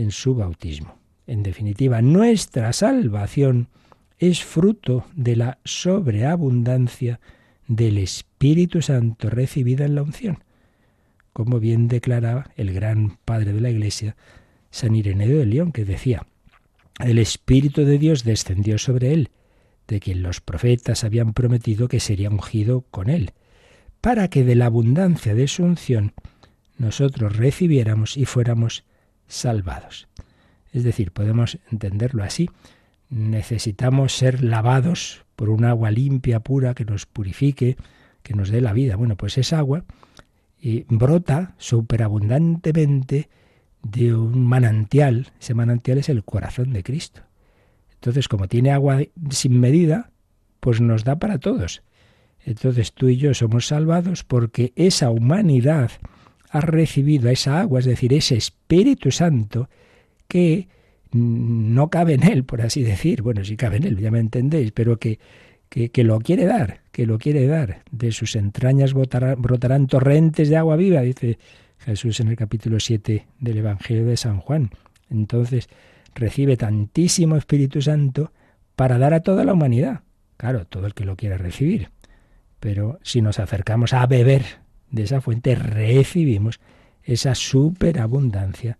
[0.00, 0.98] en su bautismo.
[1.26, 3.68] En definitiva, nuestra salvación
[4.18, 7.20] es fruto de la sobreabundancia
[7.68, 10.42] del Espíritu Santo recibida en la unción,
[11.32, 14.16] como bien declaraba el gran padre de la Iglesia,
[14.70, 16.26] San Ireneo de León, que decía,
[16.98, 19.30] el Espíritu de Dios descendió sobre él,
[19.86, 23.32] de quien los profetas habían prometido que sería ungido con él,
[24.00, 26.12] para que de la abundancia de su unción
[26.78, 28.84] nosotros recibiéramos y fuéramos
[29.30, 30.08] salvados.
[30.72, 32.50] Es decir, podemos entenderlo así.
[33.08, 37.76] Necesitamos ser lavados por un agua limpia, pura, que nos purifique,
[38.22, 38.96] que nos dé la vida.
[38.96, 39.84] Bueno, pues esa agua
[40.60, 43.28] y brota superabundantemente
[43.82, 45.32] de un manantial.
[45.40, 47.22] Ese manantial es el corazón de Cristo.
[47.94, 50.10] Entonces, como tiene agua sin medida,
[50.60, 51.82] pues nos da para todos.
[52.44, 55.90] Entonces tú y yo somos salvados porque esa humanidad
[56.50, 59.68] ha recibido esa agua, es decir, ese Espíritu Santo
[60.26, 60.68] que
[61.12, 63.22] no cabe en él, por así decir.
[63.22, 65.18] Bueno, sí cabe en él, ya me entendéis, pero que,
[65.68, 67.82] que, lo quiere dar, que lo quiere dar.
[67.90, 71.38] De sus entrañas brotarán, torrentes de agua viva, dice
[71.78, 74.70] Jesús en el capítulo 7 del Evangelio de San Juan.
[75.08, 75.68] Entonces,
[76.14, 78.32] recibe tantísimo Espíritu Santo
[78.74, 80.00] para dar a toda la humanidad.
[80.36, 81.90] Claro, todo el que lo quiera recibir.
[82.58, 84.42] Pero si nos acercamos a beber
[84.90, 86.60] de esa fuente, recibimos
[87.02, 88.78] esa superabundancia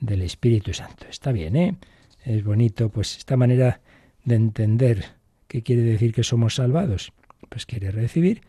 [0.00, 1.06] del Espíritu Santo.
[1.08, 1.76] Está bien, ¿eh?
[2.24, 3.80] Es bonito, pues esta manera
[4.24, 5.04] de entender
[5.48, 7.12] qué quiere decir que somos salvados.
[7.48, 8.42] Pues quiere recibir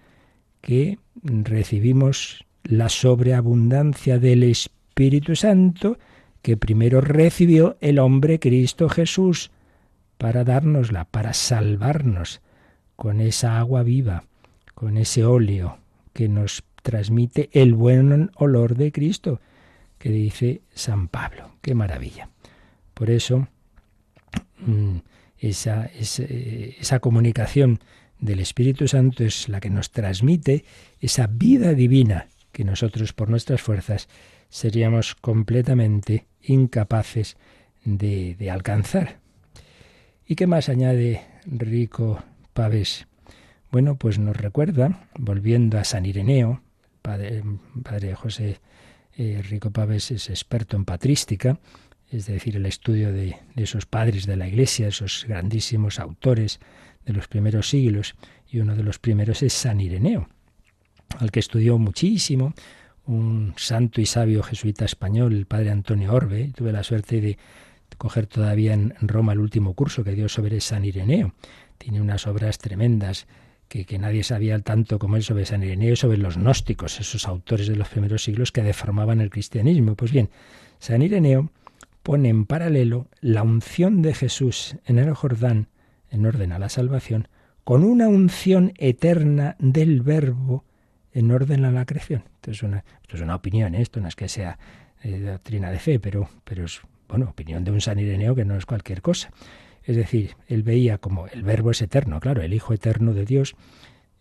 [0.61, 5.97] que recibimos la sobreabundancia del Espíritu Santo
[6.41, 9.51] que primero recibió el hombre Cristo Jesús
[10.17, 12.41] para dárnosla, para salvarnos
[12.95, 14.25] con esa agua viva,
[14.75, 15.77] con ese óleo
[16.13, 19.41] que nos transmite el buen olor de Cristo
[19.97, 21.51] que dice San Pablo.
[21.61, 22.29] Qué maravilla.
[22.93, 23.47] Por eso,
[24.59, 24.97] mm,
[25.37, 27.79] esa, esa, comunicación
[28.19, 30.65] del Espíritu Santo es la que nos transmite
[30.99, 34.09] esa vida divina que nosotros por nuestras fuerzas
[34.49, 37.37] seríamos completamente incapaces
[37.83, 39.19] de, de alcanzar.
[40.27, 43.07] ¿Y qué más añade Rico Pavés?
[43.71, 46.61] Bueno, pues nos recuerda, volviendo a San Ireneo,
[47.01, 47.43] padre,
[47.83, 48.59] padre José
[49.17, 51.59] eh, Rico Pávez es experto en patrística,
[52.09, 56.59] es decir, el estudio de, esos padres de la Iglesia, esos grandísimos autores
[57.05, 58.15] de los primeros siglos,
[58.49, 60.27] y uno de los primeros es San Ireneo,
[61.19, 62.53] al que estudió muchísimo
[63.05, 66.51] un santo y sabio jesuita español, el padre Antonio Orbe.
[66.55, 67.37] Tuve la suerte de
[67.97, 71.33] coger todavía en Roma el último curso que dio sobre San Ireneo.
[71.77, 73.27] Tiene unas obras tremendas
[73.71, 77.67] que, nadie sabía tanto como él sobre San Ireneo y sobre los gnósticos, esos autores
[77.67, 79.95] de los primeros siglos que deformaban el cristianismo.
[79.95, 80.29] Pues bien,
[80.79, 81.51] San Ireneo
[82.03, 85.69] pone en paralelo la unción de Jesús en el Jordán,
[86.09, 87.29] en orden a la salvación,
[87.63, 90.65] con una unción eterna del Verbo
[91.13, 92.25] en orden a la creación.
[92.35, 93.81] Esto es una, esto es una opinión, ¿eh?
[93.81, 94.59] esto no es que sea
[95.01, 98.57] eh, doctrina de fe, pero, pero es bueno, opinión de un San Ireneo que no
[98.57, 99.31] es cualquier cosa.
[99.83, 103.55] Es decir, él veía como el verbo es eterno, claro, el Hijo eterno de Dios,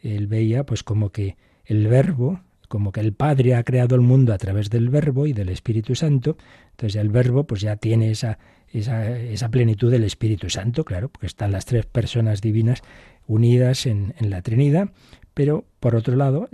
[0.02, 4.32] él veía pues como que el verbo, como que el Padre ha creado el mundo
[4.32, 6.36] a través del verbo y del Espíritu Santo,
[6.70, 8.38] entonces el verbo pues ya tiene esa,
[8.72, 12.82] esa, esa plenitud del Espíritu Santo, claro, porque están las tres personas divinas
[13.26, 14.90] unidas en, en la Trinidad,
[15.34, 16.48] pero por otro lado,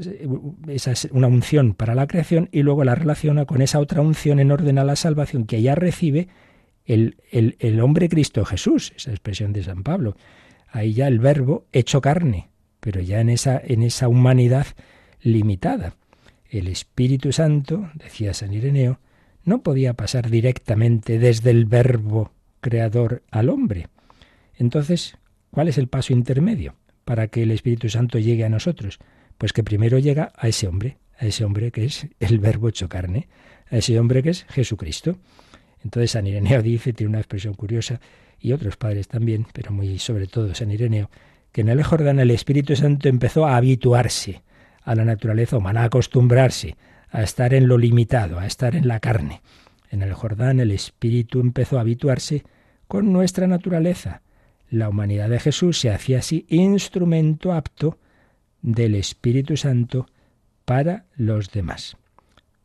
[0.69, 4.38] esa es una unción para la creación y luego la relaciona con esa otra unción
[4.38, 6.29] en orden a la salvación que ella recibe
[6.87, 10.16] el, el, hombre Cristo Jesús, esa expresión de San Pablo.
[10.68, 12.49] Ahí ya el verbo hecho carne,
[12.81, 14.66] pero ya en esa, en esa humanidad
[15.20, 15.96] limitada.
[16.49, 19.01] El Espíritu Santo, decía San Ireneo,
[19.44, 23.88] no podía pasar directamente desde el verbo creador al hombre.
[24.57, 25.16] Entonces,
[25.51, 28.99] ¿cuál es el paso intermedio para que el Espíritu Santo llegue a nosotros?
[29.38, 32.88] Pues que primero llega a ese hombre, a ese hombre que es el verbo hecho
[32.88, 33.29] carne,
[33.70, 35.16] a ese hombre que es Jesucristo.
[35.87, 38.01] Entonces San Ireneo dice, tiene una expresión curiosa,
[38.40, 41.11] y otros padres también, pero muy sobre todo San Ireneo,
[41.53, 44.42] que en el Jordán el Espíritu Santo empezó a habituarse
[44.83, 46.77] a la naturaleza humana, a acostumbrarse
[47.11, 49.40] a estar en lo limitado, a estar en la carne.
[49.90, 52.42] En el Jordán el Espíritu empezó a habituarse
[52.88, 54.22] con nuestra naturaleza.
[54.68, 57.99] La humanidad de Jesús se hacía así instrumento apto
[58.61, 60.07] del Espíritu Santo
[60.64, 61.96] para los demás.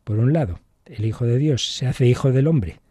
[0.04, 2.81] Por un lado, el Hijo de Dios se hace Hijo del hombre,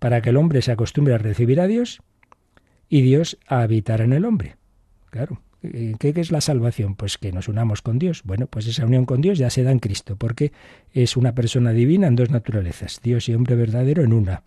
[0.00, 2.02] para que el hombre se acostumbre a recibir a Dios
[2.88, 4.56] y Dios a habitar en el hombre.
[5.10, 6.94] Claro, ¿Qué, es la salvación?
[6.94, 8.22] Pues que nos unamos con Dios.
[8.24, 10.52] Bueno, pues esa unión con Dios ya se da en Cristo, porque
[10.92, 14.42] es una persona divina en dos naturalezas, Dios y hombre verdadero en una.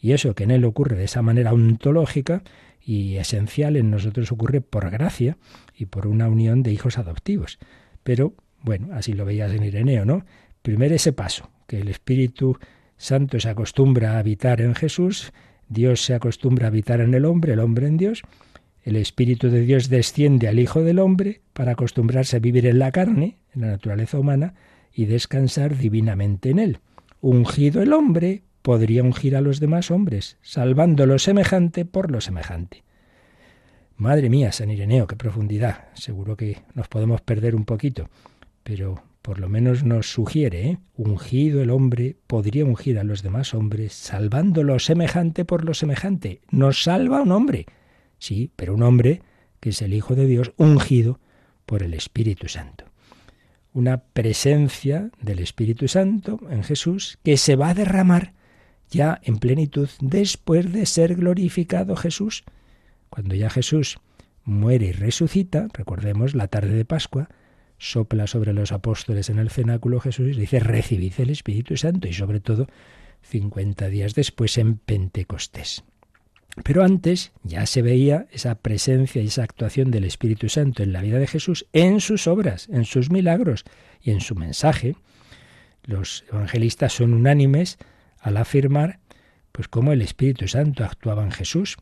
[0.00, 2.42] Y eso que en Él ocurre de esa manera ontológica
[2.80, 5.36] y esencial, en nosotros ocurre por gracia
[5.76, 7.58] y por una unión de hijos adoptivos.
[8.02, 8.32] Pero,
[8.62, 10.24] bueno, así lo veías en Ireneo, ¿no?
[10.62, 12.58] Primero ese paso, que el Espíritu
[12.96, 15.32] Santo se acostumbra a habitar en Jesús,
[15.68, 18.22] Dios se acostumbra a habitar en el hombre, el hombre en Dios,
[18.86, 22.92] el Espíritu de Dios desciende al Hijo del Hombre para acostumbrarse a vivir en la
[22.92, 24.54] carne, en la naturaleza humana,
[24.92, 26.78] y descansar divinamente en él.
[27.20, 32.84] Ungido el hombre, podría ungir a los demás hombres, salvando lo semejante por lo semejante.
[33.96, 35.88] Madre mía, San Ireneo, qué profundidad.
[35.94, 38.08] Seguro que nos podemos perder un poquito,
[38.62, 40.78] pero por lo menos nos sugiere, ¿eh?
[40.94, 46.42] ungido el hombre, podría ungir a los demás hombres, salvando lo semejante por lo semejante.
[46.52, 47.66] Nos salva un hombre
[48.20, 49.22] Sí, pero un hombre
[49.58, 51.18] que es el Hijo de Dios ungido
[51.64, 52.84] por el Espíritu Santo.
[53.72, 58.32] Una presencia del Espíritu Santo en Jesús que se va a derramar
[58.90, 62.44] ya en plenitud después de ser glorificado Jesús.
[63.10, 63.98] Cuando ya Jesús
[64.44, 67.28] muere y resucita, recordemos la tarde de Pascua,
[67.78, 72.12] sopla sobre los apóstoles en el cenáculo Jesús y dice, recibid el Espíritu Santo y
[72.12, 72.66] sobre todo
[73.22, 75.84] 50 días después en Pentecostés.
[76.64, 81.02] Pero antes ya se veía esa presencia y esa actuación del Espíritu Santo en la
[81.02, 83.64] vida de Jesús, en sus obras, en sus milagros
[84.00, 84.96] y en su mensaje.
[85.84, 87.78] Los evangelistas son unánimes
[88.20, 89.00] al afirmar
[89.52, 91.76] pues cómo el Espíritu Santo actuaba en Jesús.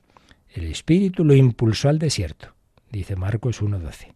[0.51, 2.55] El Espíritu lo impulsó al desierto,
[2.91, 4.14] dice Marcos 1.12.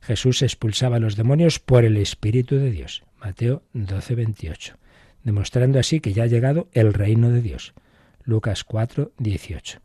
[0.00, 4.76] Jesús expulsaba a los demonios por el Espíritu de Dios, Mateo 12.28,
[5.24, 7.74] demostrando así que ya ha llegado el reino de Dios,
[8.24, 9.80] Lucas 4.18.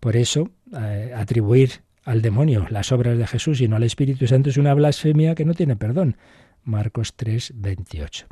[0.00, 4.50] Por eso, eh, atribuir al demonio las obras de Jesús y no al Espíritu Santo
[4.50, 6.16] es una blasfemia que no tiene perdón.
[6.64, 8.26] Marcos 3, 28.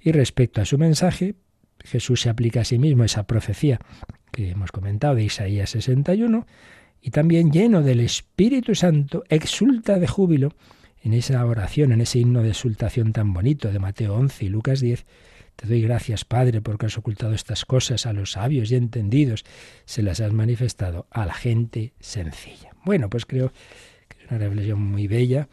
[0.00, 1.34] Y respecto a su mensaje,
[1.80, 3.80] Jesús se aplica a sí mismo esa profecía
[4.30, 6.46] que hemos comentado de Isaías 61
[7.00, 10.54] y también lleno del Espíritu Santo exulta de júbilo
[11.02, 14.80] en esa oración, en ese himno de exultación tan bonito de Mateo 11 y Lucas
[14.80, 15.04] 10,
[15.56, 19.44] te doy gracias, Padre, porque has ocultado estas cosas a los sabios y entendidos,
[19.84, 22.70] se las has manifestado a la gente sencilla.
[22.84, 23.52] Bueno, pues creo
[24.08, 25.48] que es una reflexión muy bella,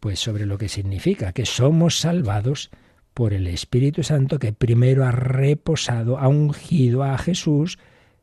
[0.00, 2.70] pues sobre lo que significa que somos salvados
[3.14, 7.78] por el Espíritu Santo que primero ha reposado, ha ungido a Jesús,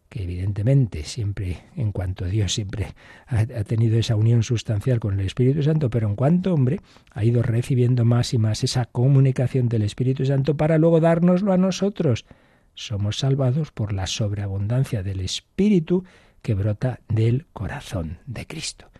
[0.10, 2.94] que evidentemente siempre, en cuanto Dios siempre
[3.28, 6.80] ha, tenido esa unión sustancial con el Espíritu Santo, pero en cuanto hombre
[7.12, 11.58] ha ido recibiendo más y más esa comunicación del Espíritu Santo para luego dárnoslo a
[11.58, 12.26] nosotros.
[12.74, 16.04] Somos salvados por la sobreabundancia del Espíritu
[16.42, 18.92] que brota del corazón de Cristo.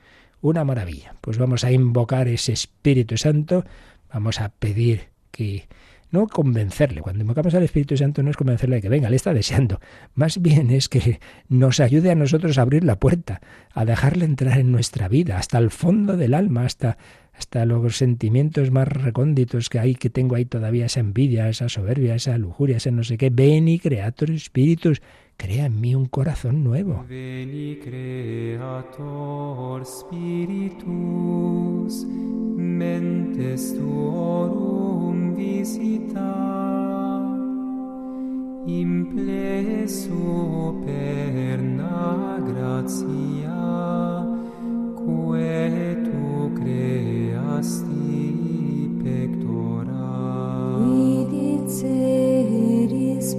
[0.42, 1.16] Una maravilla.
[1.22, 3.66] Pues vamos a invocar ese Espíritu Santo,
[4.12, 5.68] vamos a pedir que
[6.12, 7.02] no convencerle.
[7.02, 9.80] Cuando invocamos al Espíritu Santo no es convencerle de que venga, le está deseando.
[10.14, 13.42] Más bien es que nos ayude a nosotros a abrir la puerta,
[13.74, 16.98] a dejarle entrar en nuestra vida, hasta el fondo del alma, hasta
[17.38, 22.16] hasta los sentimientos más recónditos que hay, que tengo ahí todavía, esa envidia, esa soberbia,
[22.16, 23.30] esa lujuria, ese no sé qué.
[23.30, 25.02] Ven y creator espíritus,
[25.38, 27.06] crea en mí un corazón nuevo.
[27.10, 30.86] Veni creator spiritus,
[32.56, 36.34] mentes tuorum visita
[38.66, 43.54] in plesso per na grazia
[44.96, 48.16] quae tu creasti
[49.04, 50.08] pectora.
[50.80, 53.36] Vidit seris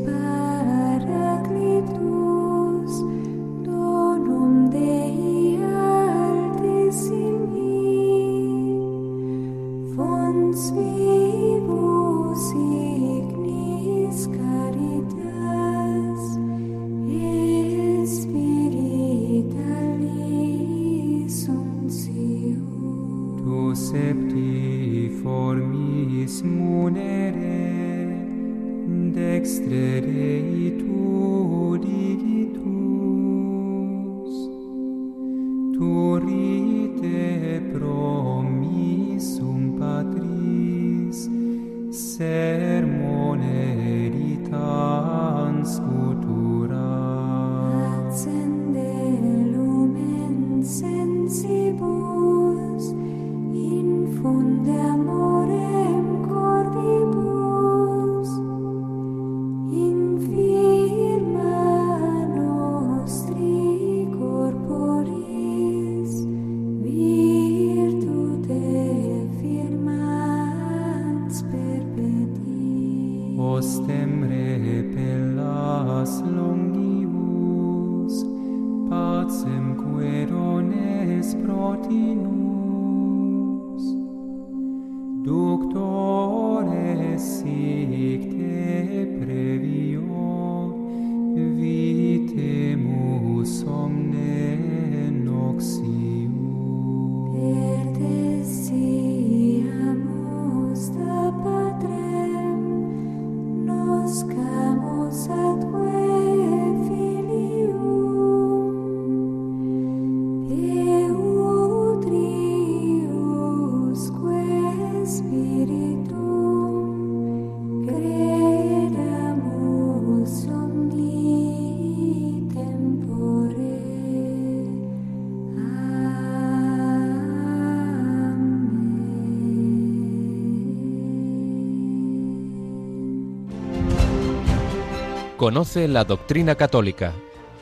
[135.47, 137.13] Conoce la doctrina católica.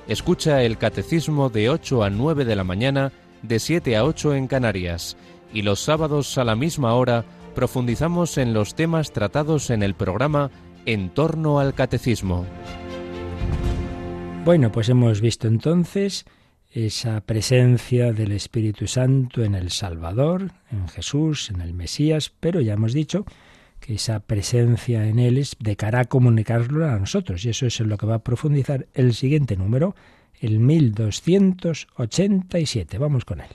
[0.09, 3.13] Escucha el catecismo de 8 a 9 de la mañana,
[3.43, 5.19] de 7 a 8 en Canarias.
[5.53, 10.51] Y los sábados a la misma hora profundizamos en los temas tratados en el programa
[10.87, 12.47] En torno al catecismo.
[14.47, 16.25] Bueno, pues hemos visto entonces
[16.71, 22.73] esa presencia del Espíritu Santo en el Salvador, en Jesús, en el Mesías, pero ya
[22.73, 23.27] hemos dicho
[23.85, 27.79] que esa presencia en Él es de cara a comunicarlo a nosotros, y eso es
[27.81, 29.95] en lo que va a profundizar el siguiente número,
[30.41, 32.97] el 1287.
[32.97, 33.51] Vamos con él.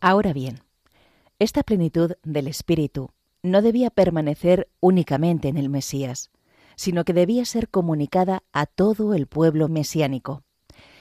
[0.00, 0.60] Ahora bien,
[1.38, 3.08] esta plenitud del Espíritu
[3.42, 6.28] no debía permanecer únicamente en el Mesías,
[6.76, 10.42] sino que debía ser comunicada a todo el pueblo mesiánico.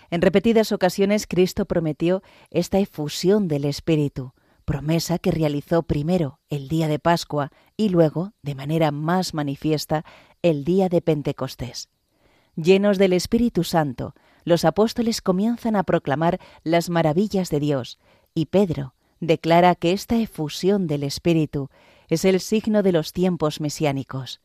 [0.09, 4.31] En repetidas ocasiones Cristo prometió esta efusión del Espíritu,
[4.61, 10.05] promesa que realizó primero el día de Pascua y luego, de manera más manifiesta,
[10.41, 11.89] el día de Pentecostés.
[12.55, 17.99] Llenos del Espíritu Santo, los apóstoles comienzan a proclamar las maravillas de Dios
[18.33, 21.69] y Pedro declara que esta efusión del Espíritu
[22.09, 24.41] es el signo de los tiempos mesiánicos.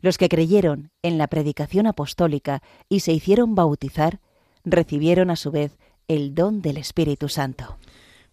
[0.00, 4.20] Los que creyeron en la predicación apostólica y se hicieron bautizar
[4.64, 5.78] recibieron a su vez
[6.08, 7.78] el don del Espíritu Santo.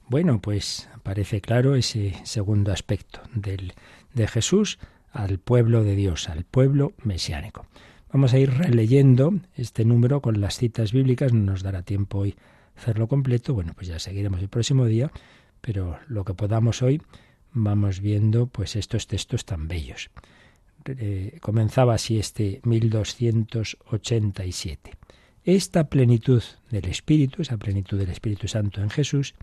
[0.08, 3.74] Bueno, pues aparece claro ese segundo aspecto del,
[4.14, 4.80] de Jesús
[5.12, 7.66] al pueblo de Dios, al pueblo mesiánico.
[8.12, 12.36] Vamos a ir releyendo este número con las citas bíblicas, no nos dará tiempo hoy
[12.76, 15.12] hacerlo completo, bueno, pues ya seguiremos el próximo día,
[15.62, 17.02] pero lo que podamos hoy
[17.54, 20.10] vamos viendo pues estos textos tan bellos.
[20.86, 24.92] Eh, comenzaba así este 1287.
[25.46, 29.36] Esta plenitud del Espíritu, esa plenitud del Espíritu Santo en Jesús,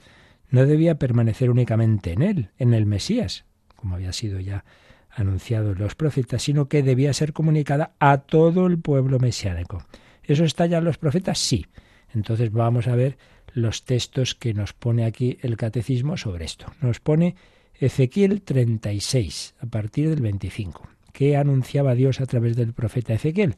[0.51, 3.44] no debía permanecer únicamente en él, en el Mesías,
[3.76, 4.64] como había sido ya
[5.11, 9.84] anunciado en los profetas, sino que debía ser comunicada a todo el pueblo mesiánico.
[10.22, 11.38] ¿Eso está ya en los profetas?
[11.38, 11.66] Sí.
[12.14, 13.18] Entonces vamos a ver
[13.53, 16.66] los textos que nos pone aquí el catecismo sobre esto.
[16.80, 17.34] Nos pone
[17.74, 20.88] Ezequiel 36, a partir del 25.
[21.12, 23.57] ¿Qué anunciaba Dios a través del profeta Ezequiel?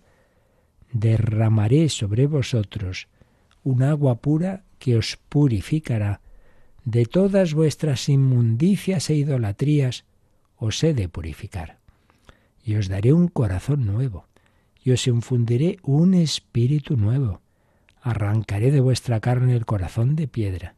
[0.92, 3.08] Derramaré sobre vosotros
[3.62, 6.21] un agua pura que os purificará
[6.84, 10.04] de todas vuestras inmundicias e idolatrías
[10.56, 11.78] os he de purificar.
[12.64, 14.26] Y os daré un corazón nuevo,
[14.82, 17.40] y os infundiré un espíritu nuevo.
[18.00, 20.74] Arrancaré de vuestra carne el corazón de piedra,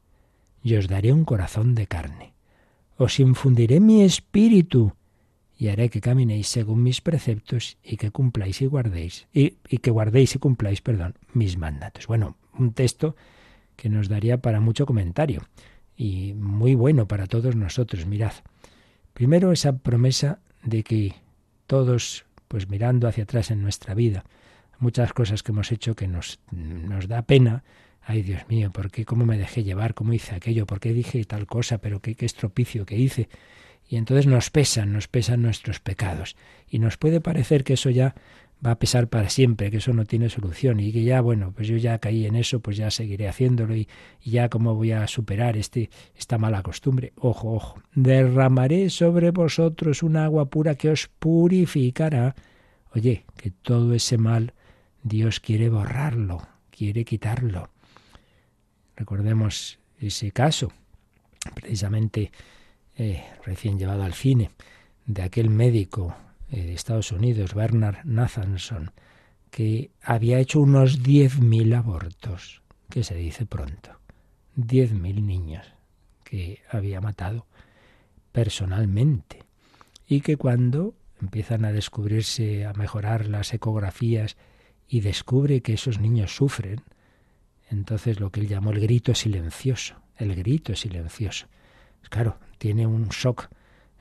[0.63, 2.33] y os daré un corazón de carne.
[2.97, 4.93] Os infundiré mi espíritu,
[5.57, 9.91] y haré que caminéis según mis preceptos, y que cumpláis y guardéis, y, y que
[9.91, 12.07] guardéis y cumpláis, perdón, mis mandatos.
[12.07, 13.17] Bueno, un texto
[13.77, 15.43] que nos daría para mucho comentario
[15.97, 18.07] y muy bueno para todos nosotros.
[18.07, 18.33] Mirad,
[19.13, 21.15] primero esa promesa de que
[21.67, 24.25] todos, pues mirando hacia atrás en nuestra vida,
[24.79, 27.65] muchas cosas que hemos hecho que nos, nos da pena,
[28.03, 29.05] ay Dios mío, ¿por qué?
[29.05, 29.95] ¿Cómo me dejé llevar?
[29.95, 30.67] ¿Cómo hice aquello?
[30.67, 31.79] ¿Por qué dije tal cosa?
[31.79, 33.29] ¿Pero qué, qué estropicio que hice?
[33.89, 36.37] Y entonces nos pesan, nos pesan nuestros pecados.
[36.69, 38.15] Y nos puede parecer que eso ya
[38.65, 41.69] va a pesar para siempre, que eso no tiene solución y que ya, bueno, pues
[41.69, 43.89] yo ya caí en eso, pues ya seguiré haciéndolo y,
[44.25, 47.13] ya cómo voy a superar este, esta mala costumbre.
[47.17, 52.35] Ojo, ojo, derramaré sobre vosotros un agua pura que os purificará.
[52.95, 54.55] Oye, que todo ese mal
[55.03, 57.69] Dios quiere borrarlo, quiere quitarlo.
[58.97, 60.73] Recordemos ese caso,
[61.55, 62.33] precisamente
[62.97, 64.51] eh, recién llevado al cine,
[65.05, 66.17] de aquel médico
[66.63, 68.93] de Estados Unidos, Bernard Nathanson,
[69.51, 73.99] que había hecho unos 10.000 abortos, que se dice pronto.
[74.57, 75.67] 10.000 niños
[76.23, 77.47] que había matado
[78.33, 79.45] personalmente.
[80.07, 84.37] Y que cuando empiezan a descubrirse, a mejorar las ecografías
[84.89, 86.83] y descubre que esos niños sufren,
[87.71, 91.47] entonces lo que él llamó el grito silencioso, el grito silencioso.
[92.11, 93.49] Claro, tiene un shock,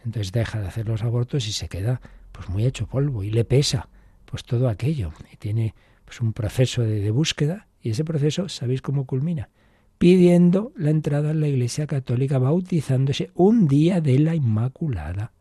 [0.04, 2.02] entonces deja de hacer los abortos y se queda
[2.34, 3.88] pues muy hecho polvo y le pesa
[4.26, 5.74] pues todo aquello y tiene
[6.04, 9.50] pues un proceso de, búsqueda y ese proceso, ¿sabéis cómo culmina?
[9.98, 15.32] Pidiendo la entrada en la Iglesia Católica, bautizándose un día de la Inmaculada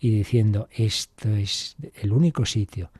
[0.00, 2.90] y diciendo, esto es el único sitio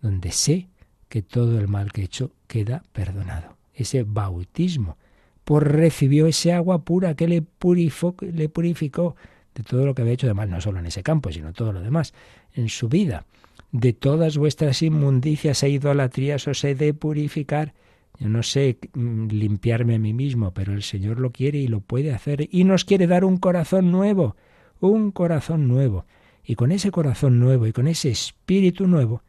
[0.00, 0.68] donde sé
[1.08, 3.56] que todo el mal que he hecho queda perdonado.
[3.74, 4.96] Ese bautismo,
[5.44, 9.14] por recibió ese agua pura que le purificó, le purificó
[9.54, 11.72] de todo lo que había hecho de mal, no solo en ese campo, sino todo
[11.72, 12.12] lo demás,
[12.56, 13.26] en su vida.
[13.72, 17.74] De todas vuestras inmundicias e idolatrías os he de purificar.
[18.18, 21.80] Yo no sé mm, limpiarme a mí mismo, pero el Señor lo quiere y lo
[21.80, 22.48] puede hacer.
[22.50, 24.36] Y nos quiere dar un corazón nuevo,
[24.80, 26.06] un corazón nuevo.
[26.44, 29.22] Y con ese corazón nuevo y con ese espíritu nuevo,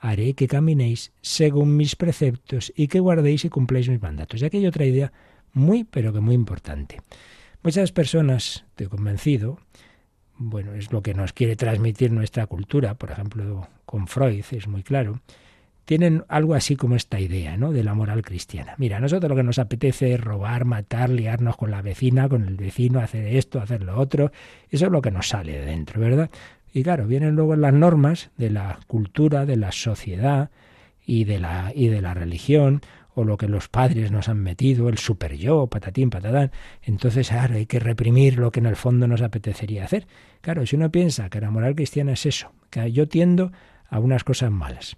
[0.00, 4.42] haré que caminéis según mis preceptos y que guardéis y cumpláis mis mandatos.
[4.42, 5.12] Y aquí hay otra idea
[5.52, 7.00] muy, pero que muy importante.
[7.62, 9.58] Muchas personas, estoy convencido,
[10.36, 14.82] bueno, es lo que nos quiere transmitir nuestra cultura, por ejemplo, con Freud es muy
[14.82, 15.20] claro,
[15.84, 17.72] tienen algo así como esta idea, ¿no?
[17.72, 18.74] De la moral cristiana.
[18.78, 22.46] Mira, a nosotros lo que nos apetece es robar, matar, liarnos con la vecina, con
[22.46, 24.32] el vecino, hacer esto, hacer lo otro.
[24.70, 26.30] Eso es lo que nos sale de dentro, ¿verdad?
[26.72, 30.50] Y claro, vienen luego las normas de la cultura, de la sociedad
[31.06, 32.80] y de la, y de la religión,
[33.14, 36.50] o lo que los padres nos han metido, el super yo, patatín, patatán.
[36.82, 40.06] Entonces, ahora hay que reprimir lo que en el fondo nos apetecería hacer.
[40.40, 43.52] Claro, si uno piensa que la moral cristiana es eso, que yo tiendo
[43.88, 44.96] a unas cosas malas,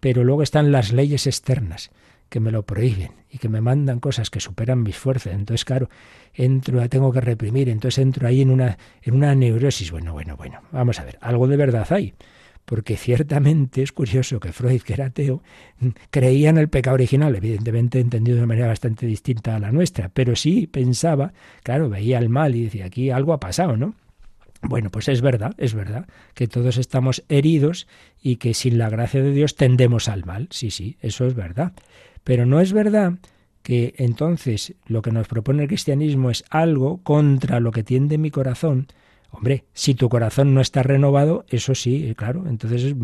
[0.00, 1.90] pero luego están las leyes externas
[2.28, 5.34] que me lo prohíben y que me mandan cosas que superan mis fuerzas.
[5.34, 5.88] Entonces, claro,
[6.34, 9.90] entro, tengo que reprimir, entonces entro ahí en una, en una neurosis.
[9.90, 12.14] Bueno, bueno, bueno, vamos a ver, algo de verdad hay
[12.64, 15.42] porque ciertamente es curioso que Freud, que era ateo,
[16.10, 20.08] creía en el pecado original, evidentemente entendido de una manera bastante distinta a la nuestra,
[20.08, 21.32] pero sí pensaba,
[21.62, 23.94] claro, veía el mal y decía, aquí algo ha pasado, ¿no?
[24.62, 27.88] Bueno, pues es verdad, es verdad que todos estamos heridos
[28.22, 31.72] y que sin la gracia de Dios tendemos al mal, sí, sí, eso es verdad.
[32.22, 33.14] Pero no es verdad
[33.64, 38.30] que entonces lo que nos propone el cristianismo es algo contra lo que tiende mi
[38.30, 38.86] corazón,
[39.32, 42.94] Hombre, si tu corazón no está renovado, eso sí, eh, claro, entonces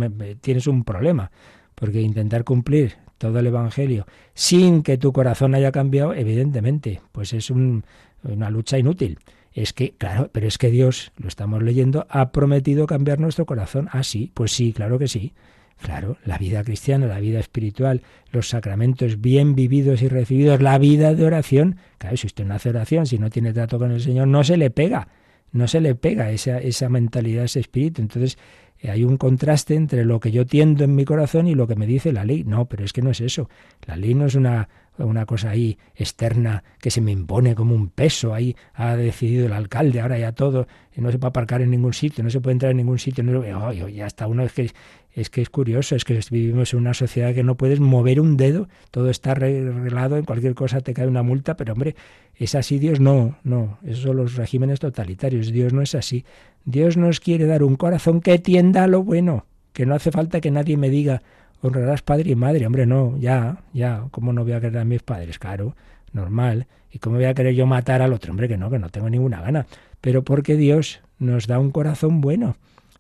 [0.41, 1.31] tienes un problema,
[1.75, 7.51] porque intentar cumplir todo el Evangelio sin que tu corazón haya cambiado, evidentemente, pues es
[7.51, 9.19] una lucha inútil.
[9.55, 13.89] Es que, claro, pero es que Dios, lo estamos leyendo, ha prometido cambiar nuestro corazón.
[13.91, 15.33] Ah, sí, pues sí, claro que sí.
[15.81, 21.15] Claro, la vida cristiana, la vida espiritual, los sacramentos bien vividos y recibidos, la vida
[21.15, 21.77] de oración.
[21.99, 24.57] Claro, si usted no hace oración, si no tiene trato con el Señor, no se
[24.57, 25.09] le pega
[25.53, 28.03] no se le pega esa, esa mentalidad, ese espíritu.
[28.03, 28.39] Entonces
[28.81, 31.77] eh, hay un contraste entre lo que yo tiendo en mi corazón y lo que
[31.77, 32.45] me dice la ley.
[32.45, 33.49] No, pero es que no es eso.
[33.87, 34.69] La ley no es una,
[34.99, 38.35] una cosa ahí externa que se me impone como un peso.
[38.35, 42.25] Ahí ha decidido el alcalde, ahora ya todo, no se puede aparcar en ningún sitio,
[42.25, 43.25] no se puede entrar en ningún sitio.
[43.25, 44.71] No, ya está uno es que
[45.13, 48.37] es que es curioso, es que vivimos en una sociedad que no puedes mover un
[48.37, 51.97] dedo, todo está arreglado, en cualquier cosa te cae una multa, pero hombre,
[52.37, 56.25] es así Dios no, no, esos son los regímenes totalitarios, Dios no es así.
[56.65, 60.41] Dios nos quiere dar un corazón que tienda a lo bueno, que no hace falta
[60.41, 61.23] que nadie me diga,
[61.63, 65.03] honrarás padre y madre, hombre, no, ya, ya, ¿cómo no voy a querer a mis
[65.03, 65.39] padres?
[65.39, 65.75] Claro,
[66.13, 66.67] normal.
[66.91, 68.31] ¿Y cómo voy a querer yo matar al otro?
[68.31, 69.67] Hombre, que no, que no tengo ninguna gana.
[70.01, 72.57] Pero porque Dios nos da un corazón bueno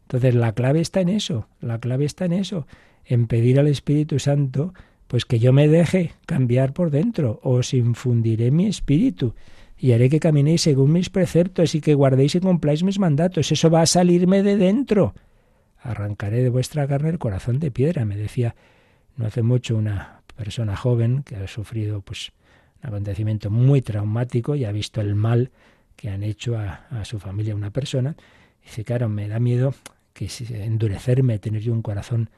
[0.09, 2.67] entonces la clave está en eso, la clave está en eso,
[3.05, 4.73] en pedir al Espíritu Santo
[5.07, 9.35] pues que yo me deje cambiar por dentro, os infundiré mi espíritu
[9.79, 13.53] y haré que caminéis según mis preceptos y que guardéis y cumpláis mis mandatos.
[13.53, 15.15] Eso va a salirme de dentro.
[15.81, 18.55] Arrancaré de vuestra carne el corazón de piedra, me decía
[19.19, 22.33] no hace mucho una persona joven que ha sufrido pues
[22.83, 25.51] un acontecimiento muy traumático y ha visto el mal
[25.97, 28.15] que han hecho a, su familia una persona.
[28.63, 29.75] Dice, claro, me da miedo
[30.13, 32.31] que endurecerme, tener yo un corazón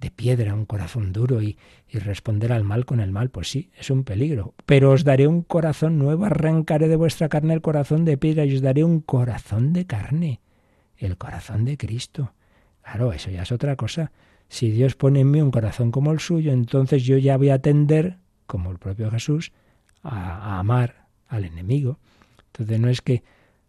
[0.00, 3.70] de piedra, un corazón duro y, y responder al mal con el mal, pues sí,
[3.76, 4.54] es un peligro.
[4.64, 8.54] Pero os daré un corazón nuevo, arrancaré de vuestra carne el corazón de piedra y
[8.54, 10.40] os daré un corazón de carne,
[10.96, 12.32] el corazón de Cristo.
[12.90, 14.12] Claro, eso ya es otra cosa.
[14.48, 17.58] Si Dios pone en mí un corazón como el suyo, entonces yo ya voy a
[17.58, 18.16] tender,
[18.46, 19.52] como el propio Jesús,
[20.02, 21.98] a, amar al enemigo.
[22.46, 23.22] Entonces no es que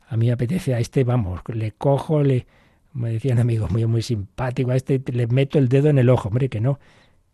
[0.08, 2.48] a mí apetece a este, vamos, le cojo, le,
[2.94, 6.10] me decía un amigo mío muy simpático, a este le meto el dedo en el
[6.10, 6.80] ojo, hombre, que no,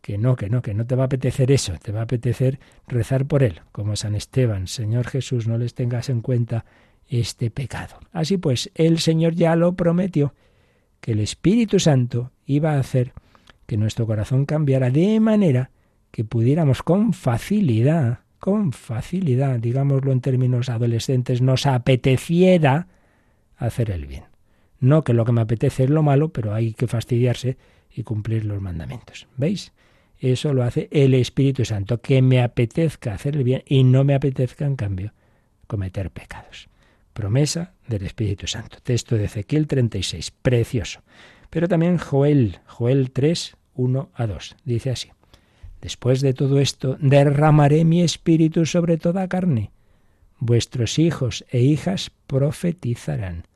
[0.01, 2.59] que no, que no, que no te va a apetecer eso, te va a apetecer
[2.87, 6.65] rezar por él, como San Esteban, Señor Jesús, no les tengas en cuenta
[7.07, 7.99] este pecado.
[8.11, 10.33] Así pues, el Señor ya lo prometió,
[11.05, 13.13] que el Espíritu Santo iba a hacer
[13.67, 15.69] que nuestro corazón cambiara de manera
[16.09, 22.87] que pudiéramos con facilidad, con facilidad, digámoslo en términos adolescentes, nos apeteciera
[23.55, 24.23] hacer el bien.
[24.79, 27.55] No que lo que me apetece es lo malo, pero hay que fastidiarse
[27.93, 29.27] y cumplir los mandamientos.
[29.37, 29.73] ¿Veis?
[30.17, 34.15] Eso lo hace el Espíritu Santo, que me apetezca hacer el bien y no me
[34.15, 35.13] apetezca, en cambio,
[35.67, 36.67] cometer pecados.
[37.15, 38.77] Promesa del Espíritu Santo.
[38.83, 40.31] Texto de Ezequiel 36.
[40.31, 41.01] Precioso.
[41.49, 44.55] Pero también Joel, Joel 3, 1 a 2.
[44.65, 45.11] Dice así.
[45.81, 49.71] Después de todo esto, derramaré mi espíritu sobre toda carne.
[50.39, 53.47] Vuestros hijos e hijas profetizarán.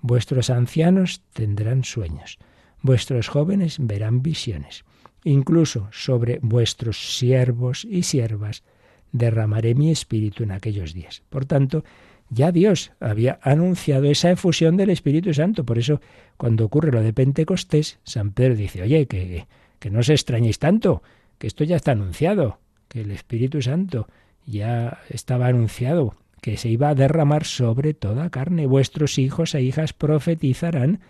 [0.00, 2.38] Vuestros ancianos tendrán sueños.
[2.80, 4.84] Vuestros jóvenes verán visiones.
[5.24, 8.62] Incluso sobre vuestros siervos y siervas
[9.10, 11.24] derramaré mi espíritu en aquellos días.
[11.28, 11.82] Por tanto,
[12.30, 15.64] ya Dios había anunciado esa efusión del Espíritu Santo.
[15.64, 16.00] Por eso,
[16.36, 19.46] cuando ocurre lo de Pentecostés, San Pedro dice, oye, que,
[19.78, 21.02] que no os extrañéis tanto,
[21.38, 24.08] que esto ya está anunciado, que el Espíritu Santo
[24.46, 28.66] ya estaba anunciado, que se iba a derramar sobre toda carne.
[28.66, 31.00] Vuestros hijos e hijas profetizarán.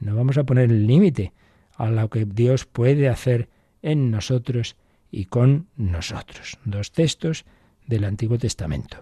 [0.00, 1.32] No vamos a poner el límite
[1.74, 3.48] a lo que Dios puede hacer
[3.82, 4.76] en nosotros
[5.10, 6.58] y con nosotros.
[6.64, 7.44] Dos textos
[7.86, 8.98] del Antiguo Testamento.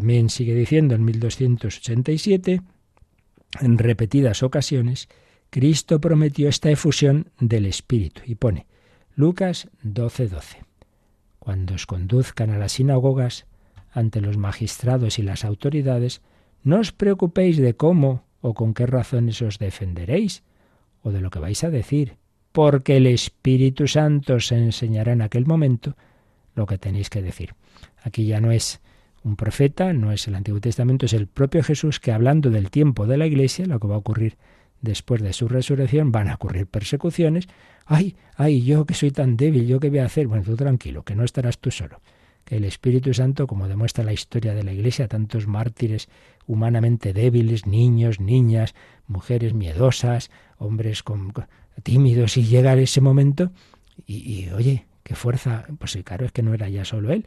[0.00, 2.62] También sigue diciendo en 1287,
[3.60, 5.10] en repetidas ocasiones,
[5.50, 8.66] Cristo prometió esta efusión del Espíritu y pone
[9.14, 10.28] Lucas 12:12.
[10.30, 10.58] 12.
[11.38, 13.44] Cuando os conduzcan a las sinagogas
[13.92, 16.22] ante los magistrados y las autoridades,
[16.62, 20.44] no os preocupéis de cómo o con qué razones os defenderéis
[21.02, 22.16] o de lo que vais a decir,
[22.52, 25.94] porque el Espíritu Santo os enseñará en aquel momento
[26.54, 27.54] lo que tenéis que decir.
[28.02, 28.80] Aquí ya no es
[29.22, 33.06] un profeta, no es el Antiguo Testamento, es el propio Jesús que hablando del tiempo
[33.06, 34.36] de la Iglesia, lo que va a ocurrir
[34.80, 37.48] después de su resurrección, van a ocurrir persecuciones.
[37.84, 40.26] Ay, ay, yo que soy tan débil, yo qué voy a hacer.
[40.26, 42.00] Bueno, tú tranquilo, que no estarás tú solo.
[42.44, 46.08] Que el Espíritu Santo, como demuestra la historia de la Iglesia, tantos mártires
[46.46, 48.74] humanamente débiles, niños, niñas,
[49.06, 51.04] mujeres miedosas, hombres
[51.82, 53.52] tímidos, y llega ese momento
[54.06, 55.66] y, y oye, qué fuerza.
[55.78, 57.26] Pues claro, es que no era ya solo él,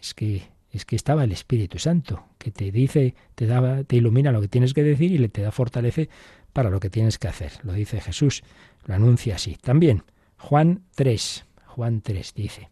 [0.00, 4.32] es que es que estaba el Espíritu Santo, que te dice, te daba, te ilumina
[4.32, 6.08] lo que tienes que decir y le te da fortalece
[6.52, 7.52] para lo que tienes que hacer.
[7.62, 8.42] Lo dice Jesús,
[8.86, 9.56] lo anuncia así.
[9.60, 10.04] También
[10.38, 12.70] Juan 3, Juan 3 dice,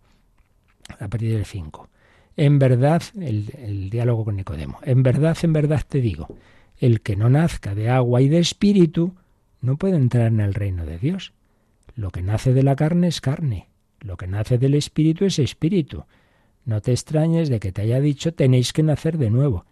[0.98, 1.88] a partir del 5,
[2.36, 6.28] en verdad, el, el diálogo con Nicodemo, en verdad, en verdad te digo,
[6.78, 9.14] el que no nazca de agua y de espíritu
[9.60, 11.32] no puede entrar en el reino de Dios.
[11.96, 13.68] Lo que nace de la carne es carne,
[14.00, 16.04] lo que nace del espíritu es espíritu.
[16.64, 19.64] No te extrañes de que te haya dicho tenéis que nacer de nuevo.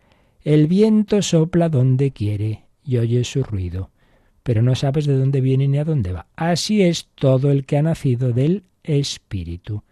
[0.42, 3.90] El viento sopla donde quiere y oyes su ruido,
[4.42, 6.26] pero no sabes de dónde viene ni a dónde va.
[6.36, 9.82] Así es todo el que ha nacido del Espíritu.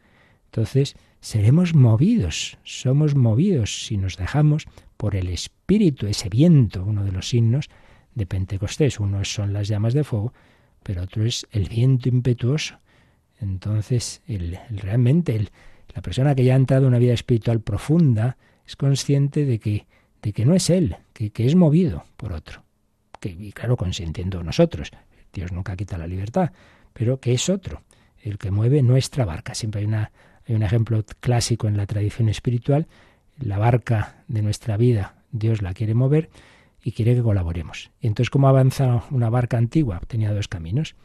[0.47, 4.67] Entonces, seremos movidos, somos movidos si nos dejamos
[4.97, 7.69] por el Espíritu, ese viento, uno de los signos
[8.15, 9.01] de Pentecostés.
[9.01, 10.33] Uno son las llamas de fuego,
[10.83, 12.79] pero otro es el viento impetuoso.
[13.41, 15.51] Entonces, el, el, realmente el,
[15.95, 18.37] la persona que ya ha entrado en una vida espiritual profunda
[18.67, 19.87] es consciente de que,
[20.23, 22.63] de que no es él, que, que es movido por otro.
[23.21, 24.91] Que, y claro, consintiendo nosotros.
[25.33, 26.51] Dios nunca quita la libertad,
[26.93, 27.83] pero que es otro,
[28.21, 29.55] el que mueve nuestra barca.
[29.55, 30.11] Siempre hay, una,
[30.49, 32.89] hay un ejemplo clásico en la tradición espiritual.
[33.39, 36.29] La barca de nuestra vida, Dios la quiere mover
[36.83, 37.91] y quiere que colaboremos.
[38.01, 40.01] Y entonces, ¿cómo avanza una barca antigua?
[40.07, 40.97] Tenía dos caminos,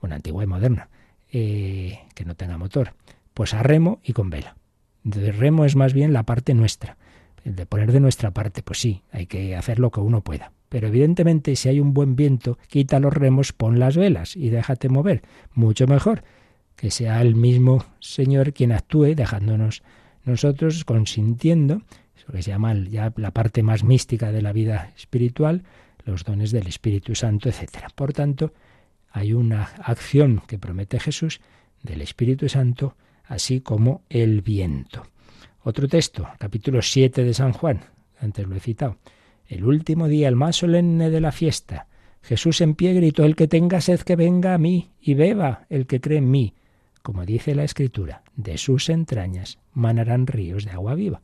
[0.00, 0.88] una antigua y moderna,
[1.32, 2.94] eh, que no tenga motor
[3.38, 4.56] pues a remo y con vela.
[5.04, 6.96] Entonces remo es más bien la parte nuestra,
[7.44, 10.50] el de poner de nuestra parte, pues sí, hay que hacer lo que uno pueda.
[10.68, 14.88] Pero evidentemente si hay un buen viento, quita los remos, pon las velas y déjate
[14.88, 15.22] mover.
[15.54, 16.24] Mucho mejor
[16.74, 19.84] que sea el mismo Señor quien actúe dejándonos
[20.24, 21.82] nosotros consintiendo,
[22.16, 25.62] eso que se llama ya la parte más mística de la vida espiritual,
[26.04, 27.86] los dones del Espíritu Santo, etc.
[27.94, 28.52] Por tanto,
[29.12, 31.40] hay una acción que promete Jesús
[31.84, 32.96] del Espíritu Santo,
[33.28, 35.04] así como el viento.
[35.62, 37.80] Otro texto, capítulo 7 de San Juan,
[38.18, 38.96] antes lo he citado.
[39.46, 41.86] El último día, el más solemne de la fiesta,
[42.22, 45.86] Jesús en pie gritó, el que tenga sed que venga a mí y beba el
[45.86, 46.54] que cree en mí.
[47.02, 51.22] Como dice la Escritura, de sus entrañas manarán ríos de agua viva.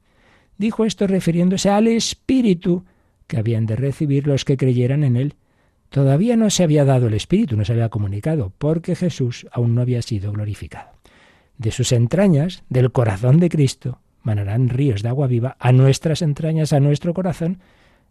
[0.57, 2.84] Dijo esto refiriéndose al Espíritu
[3.26, 5.34] que habían de recibir los que creyeran en él.
[5.90, 9.82] Todavía no se había dado el Espíritu, no se había comunicado, porque Jesús aún no
[9.82, 10.93] había sido glorificado.
[11.59, 16.72] De sus entrañas, del corazón de Cristo, manarán ríos de agua viva a nuestras entrañas,
[16.72, 17.61] a nuestro corazón.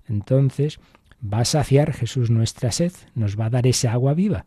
[0.07, 0.79] Entonces
[1.21, 4.45] va a saciar Jesús nuestra sed, nos va a dar esa agua viva.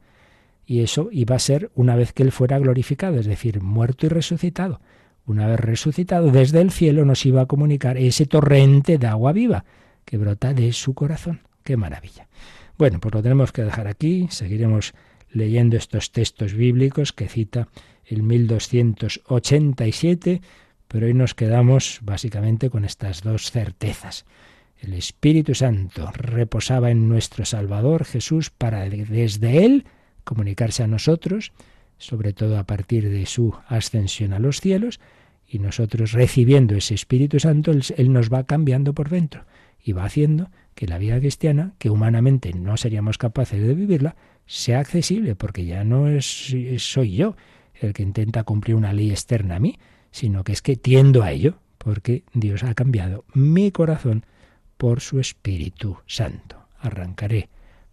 [0.64, 4.08] Y eso iba a ser una vez que Él fuera glorificado, es decir, muerto y
[4.08, 4.80] resucitado.
[5.26, 9.64] Una vez resucitado desde el cielo nos iba a comunicar ese torrente de agua viva
[10.04, 11.40] que brota de su corazón.
[11.64, 12.28] ¡Qué maravilla!
[12.78, 14.94] Bueno, pues lo tenemos que dejar aquí, seguiremos
[15.30, 17.68] leyendo estos textos bíblicos que cita
[18.06, 20.40] el 1287,
[20.88, 24.24] pero hoy nos quedamos básicamente con estas dos certezas.
[24.80, 29.84] El Espíritu Santo reposaba en nuestro Salvador Jesús para desde Él
[30.24, 31.52] comunicarse a nosotros,
[31.98, 35.00] sobre todo a partir de su ascensión a los cielos,
[35.48, 39.44] y nosotros recibiendo ese Espíritu Santo, Él, nos va cambiando por dentro
[39.82, 44.80] y va haciendo que la vida cristiana, que humanamente no seríamos capaces de vivirla, sea
[44.80, 47.36] accesible, porque ya no es, soy yo
[47.80, 49.78] el que intenta cumplir una ley externa a mí,
[50.10, 54.24] sino que es que tiendo a ello, porque Dios ha cambiado mi corazón
[54.76, 56.68] por su Espíritu Santo.
[56.80, 57.48] Arrancaré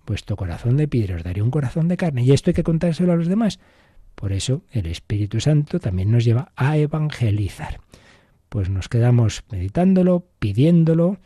[0.05, 2.23] vuestro corazón de piedra, os daré un corazón de carne.
[2.23, 3.59] Y esto hay que contárselo a los demás.
[4.15, 7.79] Por eso el Espíritu Santo también nos lleva a evangelizar.
[8.49, 11.19] Pues nos quedamos meditándolo, pidiéndolo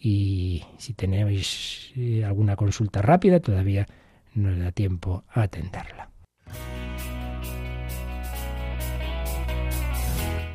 [0.00, 3.86] y si tenéis eh, alguna consulta rápida todavía
[4.34, 6.10] nos da tiempo a atenderla.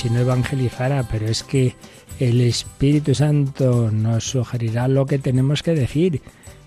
[0.00, 1.74] si no evangelizara, pero es que
[2.18, 6.22] el Espíritu Santo nos sugerirá lo que tenemos que decir.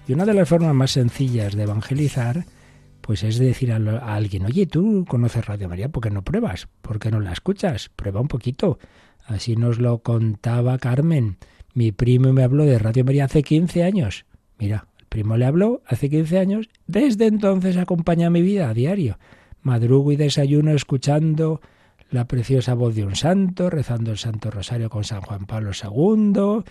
[0.07, 2.45] Y una de las formas más sencillas de evangelizar,
[3.01, 3.77] pues es decir a,
[4.15, 6.67] alguien, oye, tú conoces Radio María, ¿por qué no pruebas?
[6.84, 7.89] ¿Por qué no la escuchas?
[7.95, 8.77] Prueba un poquito.
[9.25, 11.38] Así nos lo contaba Carmen.
[11.73, 14.25] Mi primo me habló de Radio María hace 15 años.
[14.59, 16.69] Mira, el primo le habló hace 15 años.
[16.86, 19.17] Desde entonces acompaña mi vida a diario.
[19.63, 21.61] Madrugo y desayuno escuchando
[22.14, 26.64] la preciosa voz de un santo, rezando el Santo Rosario con San Juan Pablo II.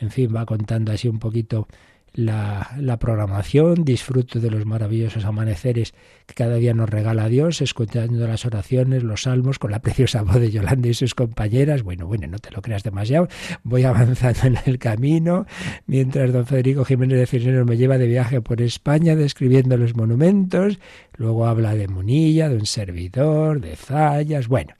[0.00, 1.68] En fin, va contando así un poquito
[2.14, 5.94] la, programación, disfruto de los maravillosos amaneceres
[6.26, 10.40] que cada día nos regala Dios, escuchando las oraciones, los salmos, con la preciosa voz
[10.40, 11.82] de Yolanda y sus compañeras.
[11.82, 13.28] Bueno, bueno, no te lo creas demasiado.
[13.62, 15.46] Voy avanzando en el camino,
[15.86, 20.78] mientras don Federico Jiménez de Cisneros me lleva de viaje por España describiendo los monumentos.
[21.16, 24.48] Luego habla de Munilla, de un servidor, de Zayas.
[24.48, 24.74] Bueno,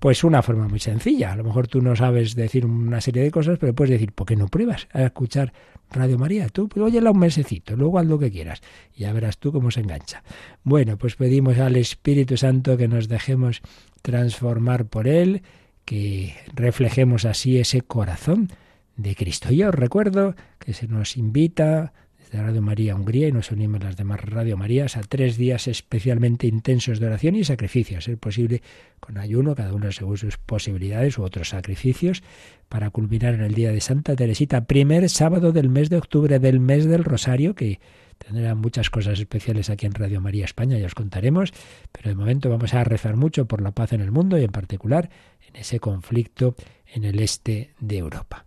[0.00, 1.32] pues una forma muy sencilla.
[1.32, 4.26] A lo mejor tú no sabes decir una serie de cosas, pero puedes decir, ¿por
[4.26, 5.52] qué no pruebas a escuchar
[5.90, 6.48] Radio María?
[6.48, 8.60] Tú, pues, óyela un mesecito, luego haz lo que quieras.
[8.96, 10.22] Ya verás tú cómo se engancha.
[10.62, 13.60] Bueno, pues pedimos al Espíritu Santo que nos dejemos
[14.02, 15.42] transformar por Él,
[15.84, 18.48] que reflejemos así ese corazón
[18.96, 19.50] de Cristo.
[19.50, 21.92] Yo os recuerdo que se nos invita
[22.30, 26.46] de Radio María Hungría y nos unimos las demás Radio Marías a tres días especialmente
[26.46, 28.62] intensos de oración y sacrificio, a ser posible
[29.00, 32.22] con ayuno, cada uno según sus posibilidades u otros sacrificios,
[32.68, 36.60] para culminar en el día de Santa Teresita, primer sábado del mes de octubre del
[36.60, 37.80] mes del Rosario, que
[38.18, 41.52] tendrá muchas cosas especiales aquí en Radio María España, ya os contaremos,
[41.90, 44.52] pero de momento vamos a rezar mucho por la paz en el mundo y en
[44.52, 45.10] particular
[45.48, 46.54] en ese conflicto
[46.86, 48.46] en el este de Europa.